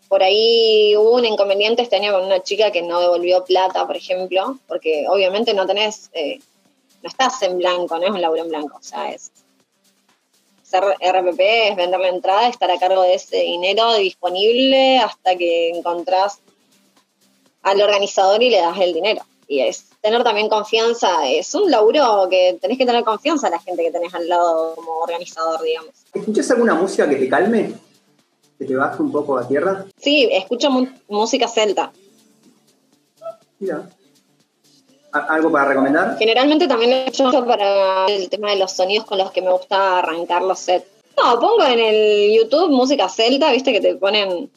por 0.07 0.23
ahí 0.23 0.95
hubo 0.95 1.15
un 1.15 1.25
inconveniente 1.25 1.81
este 1.81 1.95
año 1.95 2.13
con 2.13 2.23
una 2.23 2.43
chica 2.43 2.71
que 2.71 2.81
no 2.81 2.99
devolvió 2.99 3.43
plata, 3.43 3.85
por 3.87 3.97
ejemplo, 3.97 4.59
porque 4.67 5.05
obviamente 5.09 5.53
no 5.53 5.65
tenés, 5.65 6.09
eh, 6.13 6.39
no 7.01 7.09
estás 7.09 7.41
en 7.41 7.57
blanco, 7.57 7.97
no 7.97 8.05
es 8.05 8.11
un 8.11 8.21
laburo 8.21 8.43
en 8.43 8.49
blanco, 8.49 8.77
o 8.77 8.83
sea, 8.83 9.11
es 9.11 9.31
ser 10.63 10.83
RPP, 10.83 11.39
es 11.39 11.75
vender 11.75 11.99
la 11.99 12.09
entrada, 12.09 12.47
estar 12.47 12.69
a 12.69 12.79
cargo 12.79 13.03
de 13.03 13.15
ese 13.15 13.37
dinero 13.37 13.93
disponible 13.95 14.97
hasta 14.97 15.35
que 15.35 15.69
encontrás 15.69 16.39
al 17.61 17.81
organizador 17.81 18.41
y 18.41 18.49
le 18.49 18.57
das 18.57 18.79
el 18.79 18.93
dinero. 18.93 19.21
Y 19.47 19.59
es 19.61 19.85
tener 20.01 20.23
también 20.23 20.49
confianza, 20.49 21.27
es 21.29 21.53
un 21.53 21.69
laburo 21.69 22.27
que 22.29 22.57
tenés 22.59 22.79
que 22.79 22.85
tener 22.85 23.03
confianza 23.03 23.47
a 23.47 23.51
la 23.51 23.59
gente 23.59 23.83
que 23.83 23.91
tenés 23.91 24.13
al 24.13 24.27
lado 24.27 24.73
como 24.75 24.99
organizador, 24.99 25.61
digamos. 25.61 25.91
¿Escuchás 26.13 26.49
alguna 26.51 26.73
música 26.73 27.07
que 27.07 27.15
te 27.15 27.29
calme? 27.29 27.73
Que 28.65 28.73
te 28.73 28.75
baje 28.75 29.01
un 29.01 29.11
poco 29.11 29.37
a 29.37 29.47
tierra? 29.47 29.85
Sí, 29.97 30.27
escucho 30.31 30.69
música 31.07 31.47
celta. 31.47 31.91
Mira. 33.59 33.89
¿Algo 35.11 35.51
para 35.51 35.69
recomendar? 35.69 36.17
Generalmente 36.17 36.67
también 36.67 36.91
lo 36.91 36.97
escucho 36.97 37.45
para 37.45 38.05
el 38.07 38.29
tema 38.29 38.51
de 38.51 38.57
los 38.57 38.71
sonidos 38.71 39.05
con 39.05 39.17
los 39.17 39.31
que 39.31 39.41
me 39.41 39.51
gusta 39.51 39.99
arrancar 39.99 40.41
los 40.41 40.59
sets. 40.59 40.87
No, 41.15 41.39
pongo 41.39 41.63
en 41.63 41.79
el 41.79 42.37
YouTube 42.37 42.69
música 42.69 43.07
celta, 43.07 43.51
viste 43.51 43.71
que 43.71 43.79
te 43.79 43.95
ponen 43.95 44.51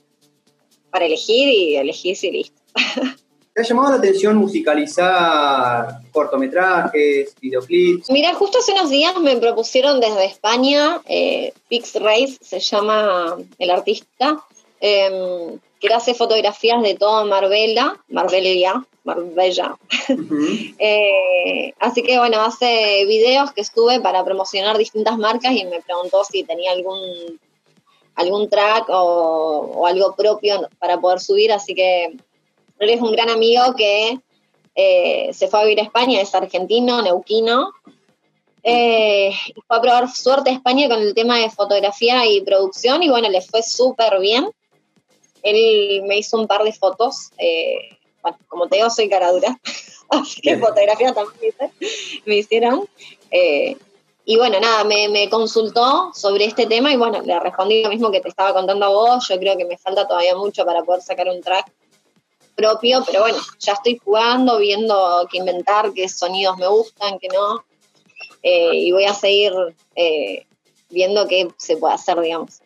para 0.90 1.04
elegir 1.04 1.48
y 1.48 1.76
elegís 1.76 2.24
y 2.24 2.30
listo. 2.32 2.60
¿Te 3.58 3.62
ha 3.62 3.66
llamado 3.66 3.90
la 3.90 3.96
atención 3.96 4.36
musicalizar 4.36 5.98
cortometrajes, 6.12 7.34
videoclips? 7.40 8.08
Mira, 8.08 8.32
justo 8.34 8.60
hace 8.60 8.70
unos 8.70 8.88
días 8.88 9.18
me 9.18 9.36
propusieron 9.36 9.98
desde 9.98 10.26
España, 10.26 11.00
eh, 11.06 11.52
Pix 11.68 11.96
Race 11.96 12.38
se 12.40 12.60
llama 12.60 13.36
el 13.58 13.70
artista, 13.70 14.44
em, 14.78 15.58
que 15.80 15.92
hace 15.92 16.14
fotografías 16.14 16.80
de 16.82 16.94
toda 16.94 17.24
Marbella, 17.24 17.96
Marbella, 18.10 18.86
Marbella. 19.02 19.76
Eh, 20.78 21.74
así 21.80 22.04
que 22.04 22.16
bueno, 22.16 22.40
hace 22.42 23.04
videos 23.06 23.50
que 23.50 23.62
estuve 23.62 23.98
para 23.98 24.24
promocionar 24.24 24.78
distintas 24.78 25.18
marcas 25.18 25.52
y 25.52 25.64
me 25.64 25.82
preguntó 25.82 26.22
si 26.22 26.44
tenía 26.44 26.70
algún 26.70 27.40
algún 28.14 28.48
track 28.48 28.88
o, 28.88 29.72
o 29.74 29.86
algo 29.86 30.14
propio 30.14 30.68
para 30.78 31.00
poder 31.00 31.18
subir, 31.18 31.50
así 31.50 31.74
que 31.74 32.16
él 32.78 32.90
es 32.90 33.00
un 33.00 33.12
gran 33.12 33.28
amigo 33.28 33.74
que 33.76 34.18
eh, 34.74 35.30
se 35.32 35.48
fue 35.48 35.60
a 35.60 35.64
vivir 35.64 35.80
a 35.80 35.84
España, 35.84 36.20
es 36.20 36.32
argentino, 36.34 37.02
neuquino, 37.02 37.72
eh, 38.62 39.32
fue 39.66 39.76
a 39.76 39.80
probar 39.80 40.08
suerte 40.08 40.50
a 40.50 40.52
España 40.52 40.88
con 40.88 41.00
el 41.00 41.14
tema 41.14 41.38
de 41.38 41.50
fotografía 41.50 42.26
y 42.26 42.42
producción 42.42 43.02
y 43.02 43.08
bueno, 43.08 43.28
le 43.28 43.40
fue 43.40 43.62
súper 43.62 44.20
bien. 44.20 44.48
Él 45.42 46.02
me 46.04 46.18
hizo 46.18 46.38
un 46.38 46.46
par 46.46 46.62
de 46.62 46.72
fotos, 46.72 47.30
eh, 47.38 47.96
bueno, 48.22 48.38
como 48.48 48.68
te 48.68 48.76
digo, 48.76 48.90
soy 48.90 49.08
cara 49.08 49.32
dura, 49.32 49.58
así 50.10 50.40
que 50.40 50.58
fotografía 50.58 51.12
también 51.12 51.54
me 52.24 52.36
hicieron. 52.36 52.88
y 54.24 54.36
bueno, 54.36 54.60
nada, 54.60 54.84
me, 54.84 55.08
me, 55.08 55.28
consultó 55.28 56.12
sobre 56.14 56.44
este 56.44 56.66
tema 56.66 56.92
y 56.92 56.96
bueno, 56.96 57.20
le 57.22 57.40
respondí 57.40 57.82
lo 57.82 57.88
mismo 57.88 58.12
que 58.12 58.20
te 58.20 58.28
estaba 58.28 58.52
contando 58.52 58.86
a 58.86 58.90
vos. 58.90 59.26
Yo 59.28 59.38
creo 59.40 59.56
que 59.56 59.64
me 59.64 59.78
falta 59.78 60.06
todavía 60.06 60.36
mucho 60.36 60.64
para 60.64 60.84
poder 60.84 61.02
sacar 61.02 61.28
un 61.28 61.40
track 61.40 61.72
propio, 62.58 63.04
pero 63.06 63.20
bueno, 63.20 63.38
ya 63.60 63.74
estoy 63.74 64.00
jugando, 64.04 64.58
viendo 64.58 65.28
qué 65.30 65.38
inventar, 65.38 65.92
qué 65.92 66.08
sonidos 66.08 66.58
me 66.58 66.66
gustan, 66.66 67.18
qué 67.20 67.28
no, 67.28 67.64
eh, 68.42 68.74
y 68.74 68.90
voy 68.90 69.04
a 69.04 69.14
seguir 69.14 69.52
eh, 69.94 70.44
viendo 70.90 71.28
qué 71.28 71.48
se 71.56 71.76
puede 71.76 71.94
hacer, 71.94 72.20
digamos. 72.20 72.60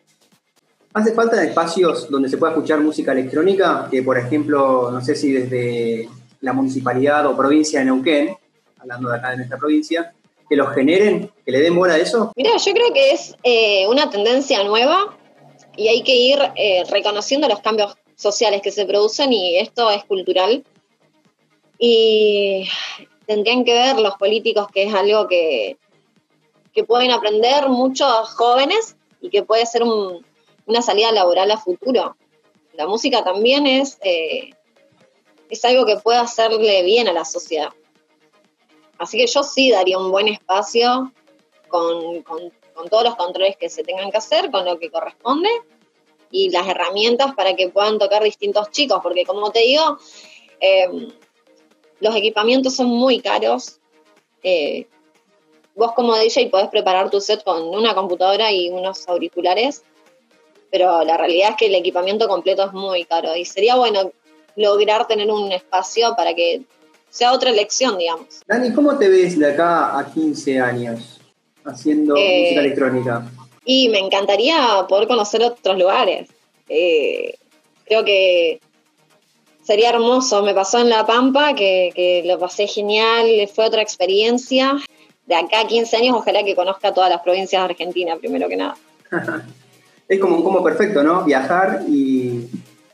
¿Hace 0.95 1.13
falta 1.13 1.43
espacios 1.43 2.09
donde 2.09 2.27
se 2.27 2.37
pueda 2.37 2.53
escuchar 2.53 2.79
música 2.79 3.11
electrónica? 3.11 3.87
Que, 3.89 4.01
por 4.01 4.17
ejemplo, 4.17 4.89
no 4.91 5.01
sé 5.01 5.15
si 5.15 5.31
desde 5.31 6.09
la 6.41 6.53
municipalidad 6.53 7.27
o 7.27 7.37
provincia 7.37 7.79
de 7.79 7.85
Neuquén, 7.85 8.35
hablando 8.79 9.09
de 9.09 9.17
acá 9.17 9.31
de 9.31 9.37
nuestra 9.37 9.57
provincia, 9.57 10.13
que 10.49 10.55
los 10.55 10.73
generen, 10.73 11.31
que 11.45 11.51
le 11.51 11.59
den 11.61 11.75
bola 11.75 11.93
a 11.93 11.97
eso? 11.97 12.31
Mira, 12.35 12.57
yo 12.57 12.73
creo 12.73 12.93
que 12.93 13.11
es 13.11 13.35
eh, 13.43 13.87
una 13.87 14.09
tendencia 14.09 14.63
nueva 14.63 15.17
y 15.77 15.87
hay 15.87 16.03
que 16.03 16.15
ir 16.15 16.37
reconociendo 16.89 17.47
los 17.47 17.61
cambios 17.61 17.95
sociales 18.15 18.61
que 18.61 18.71
se 18.71 18.85
producen 18.85 19.33
y 19.33 19.57
esto 19.57 19.89
es 19.91 20.03
cultural. 20.05 20.63
Y 21.77 22.67
tendrían 23.25 23.65
que 23.65 23.73
ver 23.73 23.99
los 23.99 24.15
políticos 24.15 24.67
que 24.73 24.83
es 24.83 24.93
algo 24.93 25.27
que, 25.27 25.77
que 26.73 26.83
pueden 26.83 27.11
aprender 27.11 27.69
muchos 27.69 28.29
jóvenes 28.35 28.95
y 29.21 29.29
que 29.29 29.43
puede 29.43 29.65
ser 29.65 29.83
una 29.83 30.81
salida 30.81 31.11
laboral 31.11 31.51
a 31.51 31.57
futuro. 31.57 32.15
La 32.73 32.87
música 32.87 33.23
también 33.23 33.67
es, 33.67 33.97
eh, 34.01 34.51
es 35.49 35.65
algo 35.65 35.85
que 35.85 35.97
puede 35.97 36.19
hacerle 36.19 36.83
bien 36.83 37.07
a 37.07 37.13
la 37.13 37.25
sociedad. 37.25 37.69
Así 38.97 39.17
que 39.17 39.27
yo 39.27 39.43
sí 39.43 39.69
daría 39.69 39.97
un 39.97 40.11
buen 40.11 40.27
espacio 40.27 41.11
con, 41.67 42.23
con 42.23 42.89
todos 42.89 43.03
los 43.03 43.15
controles 43.15 43.57
que 43.57 43.69
se 43.69 43.83
tengan 43.83 44.11
que 44.11 44.17
hacer, 44.17 44.51
con 44.51 44.65
lo 44.65 44.79
que 44.79 44.89
corresponde, 44.89 45.49
y 46.33 46.49
las 46.49 46.67
herramientas 46.67 47.35
para 47.35 47.55
que 47.55 47.69
puedan 47.69 47.99
tocar 47.99 48.23
distintos 48.23 48.71
chicos, 48.71 48.99
porque 49.03 49.23
como 49.23 49.51
te 49.51 49.59
digo, 49.59 49.99
eh, 50.59 50.89
los 51.99 52.15
equipamientos 52.15 52.75
son 52.75 52.87
muy 52.87 53.19
caros. 53.19 53.79
Eh, 54.41 54.87
vos 55.75 55.91
como 55.93 56.17
DJ 56.17 56.49
podés 56.49 56.69
preparar 56.69 57.11
tu 57.11 57.21
set 57.21 57.43
con 57.43 57.61
una 57.69 57.93
computadora 57.93 58.51
y 58.51 58.71
unos 58.71 59.07
auriculares, 59.07 59.83
pero 60.71 61.03
la 61.03 61.17
realidad 61.17 61.51
es 61.51 61.55
que 61.57 61.67
el 61.67 61.75
equipamiento 61.75 62.27
completo 62.27 62.65
es 62.65 62.73
muy 62.73 63.05
caro 63.05 63.35
y 63.35 63.45
sería 63.45 63.75
bueno 63.75 64.11
lograr 64.55 65.05
tener 65.05 65.29
un 65.29 65.51
espacio 65.51 66.15
para 66.17 66.33
que 66.33 66.63
sea 67.11 67.31
otra 67.31 67.51
elección, 67.51 67.99
digamos. 67.99 68.41
Dani, 68.47 68.73
¿cómo 68.73 68.97
te 68.97 69.07
ves 69.07 69.37
de 69.37 69.53
acá 69.53 69.99
a 69.99 70.11
15 70.11 70.59
años 70.59 71.21
haciendo 71.63 72.15
Eh, 72.17 72.41
música 72.41 72.61
electrónica? 72.61 73.31
Y 73.65 73.89
me 73.89 73.99
encantaría 73.99 74.85
poder 74.87 75.07
conocer 75.07 75.43
otros 75.43 75.77
lugares. 75.77 76.29
Eh, 76.69 77.35
creo 77.85 78.03
que 78.03 78.59
sería 79.63 79.89
hermoso. 79.89 80.43
Me 80.43 80.53
pasó 80.53 80.79
en 80.79 80.89
La 80.89 81.05
Pampa, 81.05 81.55
que, 81.55 81.91
que 81.95 82.23
lo 82.25 82.39
pasé 82.39 82.67
genial, 82.67 83.27
fue 83.53 83.65
otra 83.65 83.81
experiencia. 83.81 84.75
De 85.25 85.35
acá 85.35 85.61
a 85.61 85.67
15 85.67 85.95
años, 85.97 86.15
ojalá 86.17 86.43
que 86.43 86.55
conozca 86.55 86.93
todas 86.93 87.09
las 87.09 87.21
provincias 87.21 87.61
de 87.61 87.71
Argentina, 87.71 88.17
primero 88.17 88.49
que 88.49 88.57
nada. 88.57 88.77
Es 90.05 90.19
como 90.19 90.35
un 90.35 90.43
combo 90.43 90.61
perfecto, 90.61 91.01
¿no? 91.01 91.23
Viajar 91.23 91.83
y 91.87 92.45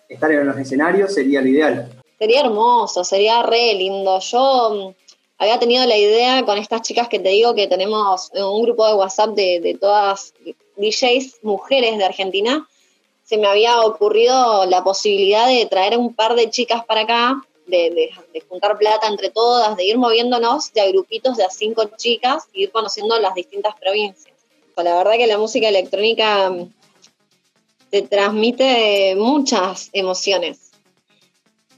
estar 0.07 0.31
en 0.31 0.45
los 0.45 0.57
escenarios 0.57 1.13
sería 1.13 1.41
lo 1.41 1.47
ideal. 1.47 1.89
Sería 2.19 2.41
hermoso, 2.41 3.03
sería 3.03 3.41
re 3.43 3.73
lindo. 3.73 4.19
Yo 4.19 4.93
había 5.39 5.57
tenido 5.57 5.85
la 5.85 5.97
idea 5.97 6.45
con 6.45 6.57
estas 6.57 6.83
chicas 6.83 7.07
que 7.07 7.19
te 7.19 7.29
digo 7.29 7.55
que 7.55 7.67
tenemos 7.67 8.31
un 8.33 8.61
grupo 8.61 8.85
de 8.85 8.93
WhatsApp 8.93 9.31
de, 9.31 9.77
todas 9.79 10.33
DJs 10.77 11.43
mujeres 11.43 11.97
de 11.97 12.05
Argentina. 12.05 12.67
Se 13.23 13.37
me 13.37 13.47
había 13.47 13.81
ocurrido 13.81 14.65
la 14.65 14.83
posibilidad 14.83 15.47
de 15.47 15.65
traer 15.65 15.97
un 15.97 16.13
par 16.13 16.35
de 16.35 16.49
chicas 16.49 16.85
para 16.85 17.01
acá, 17.01 17.41
de 17.65 18.11
juntar 18.47 18.77
plata 18.77 19.07
entre 19.07 19.29
todas, 19.29 19.75
de 19.77 19.85
ir 19.85 19.97
moviéndonos 19.97 20.71
de 20.73 20.81
a 20.81 20.87
grupitos 20.87 21.37
de 21.37 21.45
a 21.45 21.49
cinco 21.49 21.83
chicas 21.97 22.45
y 22.53 22.63
ir 22.63 22.71
conociendo 22.71 23.17
las 23.19 23.33
distintas 23.33 23.75
provincias. 23.79 24.35
Pues 24.75 24.85
la 24.85 24.95
verdad 24.95 25.13
que 25.13 25.27
la 25.27 25.37
música 25.37 25.67
electrónica 25.67 26.49
mm, 26.49 26.73
te 27.89 28.01
transmite 28.03 29.15
muchas 29.15 29.89
emociones 29.93 30.69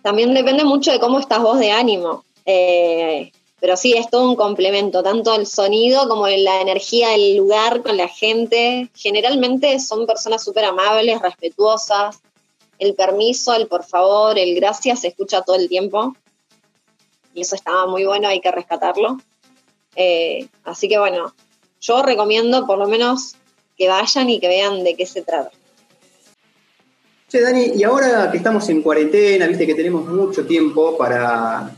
también 0.02 0.34
depende 0.34 0.64
mucho 0.64 0.92
de 0.92 1.00
cómo 1.00 1.20
estás 1.20 1.42
vos 1.42 1.60
de 1.60 1.72
ánimo. 1.72 2.26
Eh, 2.46 3.32
pero 3.62 3.78
sí, 3.78 3.94
es 3.94 4.10
todo 4.10 4.28
un 4.28 4.36
complemento, 4.36 5.04
tanto 5.04 5.36
el 5.36 5.46
sonido 5.46 6.10
como 6.10 6.28
la 6.28 6.62
energía 6.62 7.10
del 7.10 7.38
lugar 7.38 7.84
con 7.84 7.96
la 7.96 8.08
gente. 8.08 8.90
Generalmente 8.96 9.80
son 9.80 10.08
personas 10.08 10.44
súper 10.44 10.66
amables, 10.66 11.22
respetuosas. 11.22 12.20
El 12.80 12.96
permiso, 12.96 13.54
el 13.54 13.68
por 13.68 13.84
favor, 13.84 14.40
el 14.40 14.56
gracias 14.56 15.02
se 15.02 15.10
escucha 15.10 15.44
todo 15.44 15.58
el 15.58 15.70
tiempo. 15.70 16.16
Y 17.36 17.42
eso 17.42 17.54
estaba 17.54 17.86
muy 17.86 18.04
bueno, 18.04 18.28
hay 18.28 18.42
que 18.42 18.50
rescatarlo. 18.50 19.20
Eh, 19.96 20.48
así 20.64 20.90
que 20.90 20.98
bueno, 20.98 21.32
yo 21.80 22.02
recomiendo 22.02 22.66
por 22.66 22.80
lo 22.80 22.88
menos 22.88 23.36
que 23.78 23.88
vayan 23.88 24.28
y 24.32 24.40
que 24.40 24.48
vean 24.48 24.84
de 24.84 24.96
qué 24.96 25.06
se 25.06 25.22
trata. 25.22 25.52
Che, 27.30 27.40
Dani, 27.40 27.74
y 27.76 27.84
ahora 27.84 28.32
que 28.32 28.38
estamos 28.38 28.68
en 28.70 28.82
cuarentena, 28.82 29.46
viste 29.46 29.68
que 29.68 29.76
tenemos 29.76 30.04
mucho 30.08 30.48
tiempo 30.48 30.98
para 30.98 31.76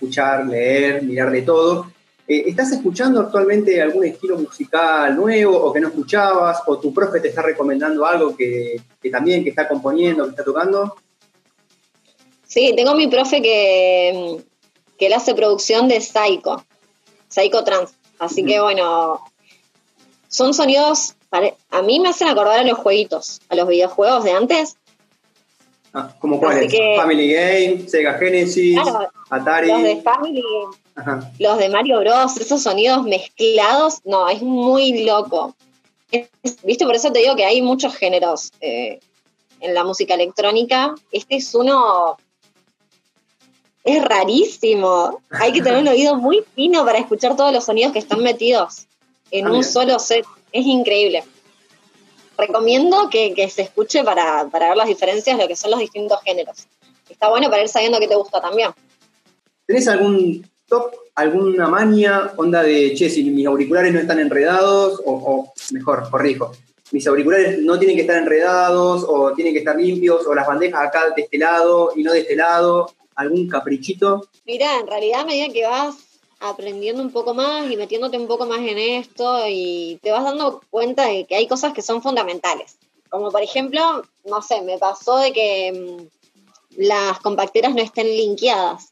escuchar, 0.00 0.46
leer, 0.46 1.02
mirar 1.02 1.30
de 1.30 1.42
todo. 1.42 1.92
eh, 2.26 2.44
¿Estás 2.46 2.72
escuchando 2.72 3.20
actualmente 3.20 3.82
algún 3.82 4.04
estilo 4.04 4.38
musical 4.38 5.14
nuevo 5.14 5.56
o 5.56 5.72
que 5.72 5.80
no 5.80 5.88
escuchabas? 5.88 6.62
¿O 6.66 6.78
tu 6.78 6.92
profe 6.94 7.20
te 7.20 7.28
está 7.28 7.42
recomendando 7.42 8.06
algo 8.06 8.34
que, 8.34 8.80
que 9.02 9.10
también 9.10 9.44
que 9.44 9.50
está 9.50 9.68
componiendo, 9.68 10.24
que 10.24 10.30
está 10.30 10.44
tocando? 10.44 10.96
Sí, 12.46 12.72
tengo 12.74 12.94
mi 12.94 13.08
profe 13.08 13.42
que, 13.42 14.42
que 14.98 15.06
él 15.06 15.12
hace 15.12 15.34
producción 15.34 15.86
de 15.86 16.00
Psycho, 16.00 16.64
Psycho 17.28 17.62
Trans. 17.62 17.92
Así 18.18 18.44
que 18.44 18.60
bueno, 18.60 19.20
son 20.28 20.52
sonidos, 20.54 21.14
a 21.30 21.82
mí 21.82 22.00
me 22.00 22.08
hacen 22.08 22.28
acordar 22.28 22.58
a 22.58 22.64
los 22.64 22.78
jueguitos, 22.78 23.40
a 23.48 23.54
los 23.54 23.68
videojuegos 23.68 24.24
de 24.24 24.32
antes. 24.32 24.76
Ah, 25.92 26.14
¿Como 26.20 26.38
cuáles? 26.38 26.70
que- 26.70 26.94
Family 26.96 27.32
Game, 27.32 27.88
Sega 27.88 28.14
Genesis, 28.14 28.78
Claro, 28.80 29.08
Atari. 29.28 29.68
Los 29.68 29.82
de 29.82 29.96
Family, 30.02 30.42
Ajá. 30.94 31.32
los 31.38 31.58
de 31.58 31.68
Mario 31.68 31.98
Bros, 32.00 32.36
esos 32.36 32.62
sonidos 32.62 33.02
mezclados, 33.04 33.98
no, 34.04 34.28
es 34.28 34.40
muy 34.42 35.04
loco. 35.04 35.56
Es- 36.12 36.28
Viste, 36.62 36.84
por 36.86 36.94
eso 36.94 37.10
te 37.12 37.18
digo 37.20 37.34
que 37.36 37.44
hay 37.44 37.60
muchos 37.62 37.94
géneros 37.96 38.52
eh, 38.60 39.00
en 39.60 39.74
la 39.74 39.82
música 39.84 40.14
electrónica. 40.14 40.94
Este 41.10 41.36
es 41.36 41.54
uno. 41.54 42.16
Es 43.82 44.04
rarísimo. 44.04 45.20
Hay 45.30 45.52
que 45.52 45.62
tener 45.62 45.80
un 45.80 45.88
oído 45.88 46.14
muy 46.16 46.44
fino 46.54 46.84
para 46.84 46.98
escuchar 46.98 47.36
todos 47.36 47.52
los 47.52 47.64
sonidos 47.64 47.92
que 47.92 47.98
están 47.98 48.22
metidos 48.22 48.86
en 49.30 49.46
Ah, 49.46 49.52
un 49.52 49.64
solo 49.64 49.98
set. 49.98 50.24
Es 50.52 50.66
increíble. 50.66 51.24
Recomiendo 52.40 53.08
que, 53.10 53.34
que 53.34 53.48
se 53.50 53.62
escuche 53.62 54.02
para, 54.02 54.48
para 54.48 54.68
ver 54.68 54.76
las 54.76 54.88
diferencias 54.88 55.36
de 55.36 55.42
lo 55.42 55.48
que 55.48 55.56
son 55.56 55.70
los 55.70 55.80
distintos 55.80 56.18
géneros. 56.24 56.66
Está 57.08 57.28
bueno 57.28 57.50
para 57.50 57.62
ir 57.62 57.68
sabiendo 57.68 57.98
qué 57.98 58.08
te 58.08 58.16
gusta 58.16 58.40
también. 58.40 58.70
¿Tenés 59.66 59.86
algún 59.88 60.44
top, 60.66 60.92
alguna 61.14 61.68
maña, 61.68 62.32
onda 62.36 62.62
de, 62.62 62.94
che, 62.94 63.10
si 63.10 63.24
mis 63.24 63.46
auriculares 63.46 63.92
no 63.92 64.00
están 64.00 64.20
enredados, 64.20 65.00
o, 65.04 65.12
o 65.12 65.52
mejor, 65.72 66.08
corrijo, 66.10 66.52
mis 66.92 67.06
auriculares 67.06 67.58
no 67.60 67.78
tienen 67.78 67.96
que 67.96 68.02
estar 68.02 68.16
enredados, 68.16 69.04
o 69.06 69.32
tienen 69.34 69.52
que 69.52 69.60
estar 69.60 69.76
limpios, 69.76 70.26
o 70.26 70.34
las 70.34 70.46
bandejas 70.46 70.86
acá 70.86 71.10
de 71.14 71.22
este 71.22 71.38
lado 71.38 71.92
y 71.94 72.02
no 72.02 72.12
de 72.12 72.20
este 72.20 72.36
lado, 72.36 72.92
algún 73.16 73.48
caprichito? 73.48 74.28
Mira, 74.46 74.78
en 74.78 74.86
realidad 74.86 75.20
a 75.20 75.24
medida 75.26 75.52
que 75.52 75.66
vas 75.66 76.09
aprendiendo 76.40 77.02
un 77.02 77.12
poco 77.12 77.34
más 77.34 77.70
y 77.70 77.76
metiéndote 77.76 78.18
un 78.18 78.26
poco 78.26 78.46
más 78.46 78.60
en 78.60 78.78
esto 78.78 79.46
y 79.46 80.00
te 80.02 80.10
vas 80.10 80.24
dando 80.24 80.62
cuenta 80.70 81.06
de 81.06 81.26
que 81.26 81.36
hay 81.36 81.46
cosas 81.46 81.74
que 81.74 81.82
son 81.82 82.02
fundamentales. 82.02 82.78
Como 83.10 83.30
por 83.30 83.42
ejemplo, 83.42 84.02
no 84.24 84.40
sé, 84.40 84.62
me 84.62 84.78
pasó 84.78 85.18
de 85.18 85.32
que 85.32 85.72
mm, 85.72 86.82
las 86.82 87.20
compacteras 87.20 87.74
no 87.74 87.82
estén 87.82 88.06
linkeadas. 88.06 88.88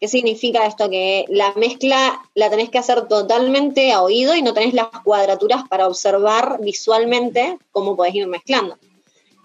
¿Qué 0.00 0.08
significa 0.08 0.64
esto? 0.66 0.88
Que 0.88 1.26
la 1.28 1.52
mezcla 1.54 2.22
la 2.34 2.48
tenés 2.48 2.70
que 2.70 2.78
hacer 2.78 3.06
totalmente 3.06 3.92
a 3.92 4.02
oído 4.02 4.34
y 4.34 4.40
no 4.40 4.54
tenés 4.54 4.72
las 4.72 4.88
cuadraturas 5.04 5.68
para 5.68 5.86
observar 5.86 6.58
visualmente 6.62 7.58
cómo 7.70 7.94
podés 7.96 8.14
ir 8.14 8.26
mezclando. 8.26 8.78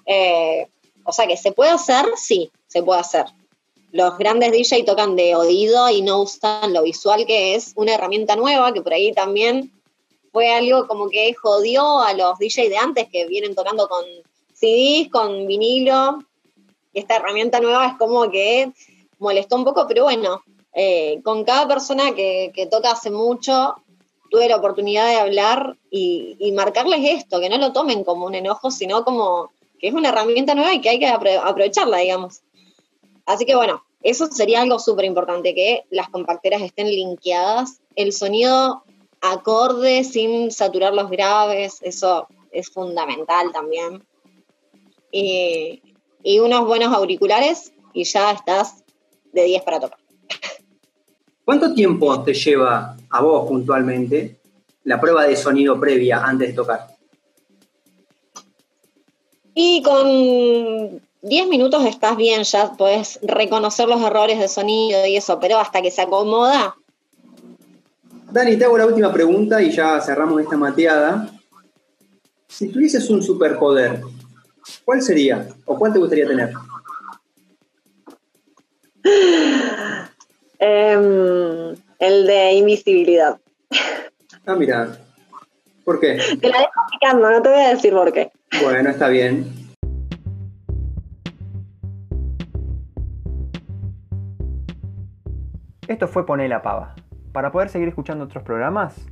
Eh, 0.05 0.67
o 1.03 1.11
sea 1.11 1.27
que 1.27 1.35
se 1.35 1.51
puede 1.51 1.71
hacer, 1.71 2.05
sí, 2.15 2.49
se 2.67 2.81
puede 2.81 3.01
hacer 3.01 3.25
los 3.95 4.17
grandes 4.17 4.51
DJ 4.51 4.84
tocan 4.84 5.15
de 5.15 5.38
oído 5.38 5.89
y 5.89 6.01
no 6.01 6.21
usan 6.21 6.73
lo 6.73 6.84
visual, 6.84 7.25
que 7.25 7.55
es 7.55 7.71
una 7.77 7.93
herramienta 7.93 8.36
nueva, 8.36 8.73
que 8.73 8.81
por 8.81 8.93
ahí 8.93 9.13
también 9.13 9.71
fue 10.34 10.53
algo 10.53 10.86
como 10.86 11.08
que 11.10 11.34
jodió 11.34 12.01
a 12.01 12.13
los 12.13 12.38
DJ 12.38 12.67
de 12.67 12.75
antes 12.75 13.08
que 13.10 13.25
vienen 13.25 13.55
tocando 13.55 13.88
con 13.88 14.03
CDs, 14.53 15.10
con 15.10 15.47
vinilo. 15.47 16.19
Esta 16.93 17.15
herramienta 17.15 17.62
nueva 17.62 17.88
es 17.88 17.93
como 17.97 18.29
que 18.29 18.69
molestó 19.19 19.55
un 19.55 19.63
poco, 19.63 19.88
pero 19.88 20.03
bueno, 20.03 20.41
eh, 20.73 21.21
con 21.23 21.45
cada 21.45 21.65
persona 21.65 22.13
que, 22.13 22.67
toca 22.69 22.91
hace 22.91 23.12
mucho, 23.12 23.75
tuve 24.29 24.49
la 24.49 24.58
oportunidad 24.58 25.08
de 25.08 25.15
hablar 25.15 25.77
y, 25.89 26.36
y 26.38 26.51
marcarles 26.51 26.99
esto, 27.01 27.39
que 27.39 27.47
no 27.47 27.58
lo 27.58 27.71
tomen 27.71 28.03
como 28.03 28.25
un 28.25 28.36
enojo, 28.36 28.71
sino 28.71 29.05
como 29.05 29.53
que 29.79 29.88
es 29.88 29.93
una 29.93 30.10
herramienta 30.10 30.53
nueva 30.53 30.73
y 30.73 30.81
que 30.81 30.89
hay 30.89 30.99
que 30.99 31.08
apro- 31.08 31.41
aprovecharla, 31.41 31.99
digamos. 31.99 32.41
Así 33.25 33.45
que 33.45 33.55
bueno, 33.55 33.83
eso 34.03 34.27
sería 34.27 34.61
algo 34.61 34.79
súper 34.79 35.05
importante, 35.05 35.55
que 35.55 35.85
las 35.89 36.09
compacteras 36.09 36.61
estén 36.61 36.88
linkeadas, 36.88 37.81
el 37.95 38.13
sonido 38.13 38.83
acorde 39.21 40.03
sin 40.03 40.51
saturar 40.51 40.93
los 40.93 41.09
graves, 41.09 41.79
eso 41.81 42.27
es 42.51 42.69
fundamental 42.69 43.51
también. 43.51 44.03
Y, 45.11 45.81
y 46.23 46.39
unos 46.39 46.65
buenos 46.67 46.93
auriculares 46.93 47.73
y 47.93 48.03
ya 48.03 48.31
estás 48.31 48.83
de 49.31 49.43
10 49.43 49.63
para 49.63 49.79
tocar. 49.79 49.99
¿Cuánto 51.43 51.73
tiempo 51.73 52.23
te 52.23 52.33
lleva 52.33 52.97
a 53.09 53.21
vos 53.21 53.47
puntualmente 53.47 54.39
la 54.83 54.99
prueba 54.99 55.25
de 55.25 55.35
sonido 55.35 55.79
previa 55.79 56.23
antes 56.23 56.49
de 56.49 56.53
tocar? 56.53 56.88
Y 59.53 59.81
con 59.83 61.01
10 61.25 61.47
minutos 61.47 61.85
estás 61.85 62.15
bien, 62.17 62.43
ya 62.43 62.73
puedes 62.73 63.19
reconocer 63.23 63.88
los 63.88 64.01
errores 64.01 64.39
de 64.39 64.47
sonido 64.47 65.05
y 65.05 65.17
eso, 65.17 65.39
pero 65.39 65.57
hasta 65.57 65.81
que 65.81 65.91
se 65.91 66.01
acomoda, 66.01 66.75
Dani, 68.35 68.57
te 68.57 68.65
hago 68.65 68.77
la 68.77 68.85
última 68.85 69.13
pregunta 69.13 69.61
y 69.61 69.71
ya 69.71 70.01
cerramos 70.01 70.41
esta 70.41 70.57
mateada. 70.57 71.29
Si 72.49 72.67
tuvieses 72.67 73.09
un 73.09 73.23
superpoder, 73.23 74.01
¿cuál 74.83 75.01
sería? 75.01 75.47
¿O 75.63 75.79
cuál 75.79 75.93
te 75.93 75.99
gustaría 75.99 76.27
tener? 76.27 76.51
em, 80.59 81.75
el 81.97 82.27
de 82.27 82.53
invisibilidad. 82.55 83.39
Ah, 84.45 84.55
mira. 84.55 84.99
¿Por 85.85 86.01
qué? 86.01 86.19
Te 86.41 86.49
la 86.49 86.57
dejo 86.57 86.81
picando, 86.91 87.31
no 87.31 87.41
te 87.41 87.47
voy 87.47 87.61
a 87.61 87.69
decir 87.69 87.93
por 87.93 88.11
qué. 88.11 88.33
Bueno, 88.61 88.89
está 88.89 89.07
bien. 89.07 89.64
Esto 95.87 96.07
fue 96.07 96.25
Poné 96.25 96.47
la 96.47 96.63
Pava. 96.63 96.95
Para 97.31 97.51
poder 97.51 97.69
seguir 97.69 97.87
escuchando 97.87 98.25
otros 98.25 98.43
programas, 98.43 99.07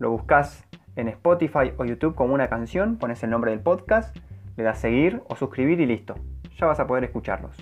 lo 0.00 0.10
buscas 0.10 0.66
en 0.96 1.06
Spotify 1.06 1.72
o 1.76 1.84
YouTube 1.84 2.16
como 2.16 2.34
una 2.34 2.48
canción, 2.48 2.96
pones 2.96 3.22
el 3.22 3.30
nombre 3.30 3.52
del 3.52 3.60
podcast, 3.60 4.16
le 4.56 4.64
das 4.64 4.80
seguir 4.80 5.22
o 5.28 5.36
suscribir 5.36 5.80
y 5.80 5.86
listo. 5.86 6.16
Ya 6.58 6.66
vas 6.66 6.80
a 6.80 6.88
poder 6.88 7.04
escucharlos. 7.04 7.56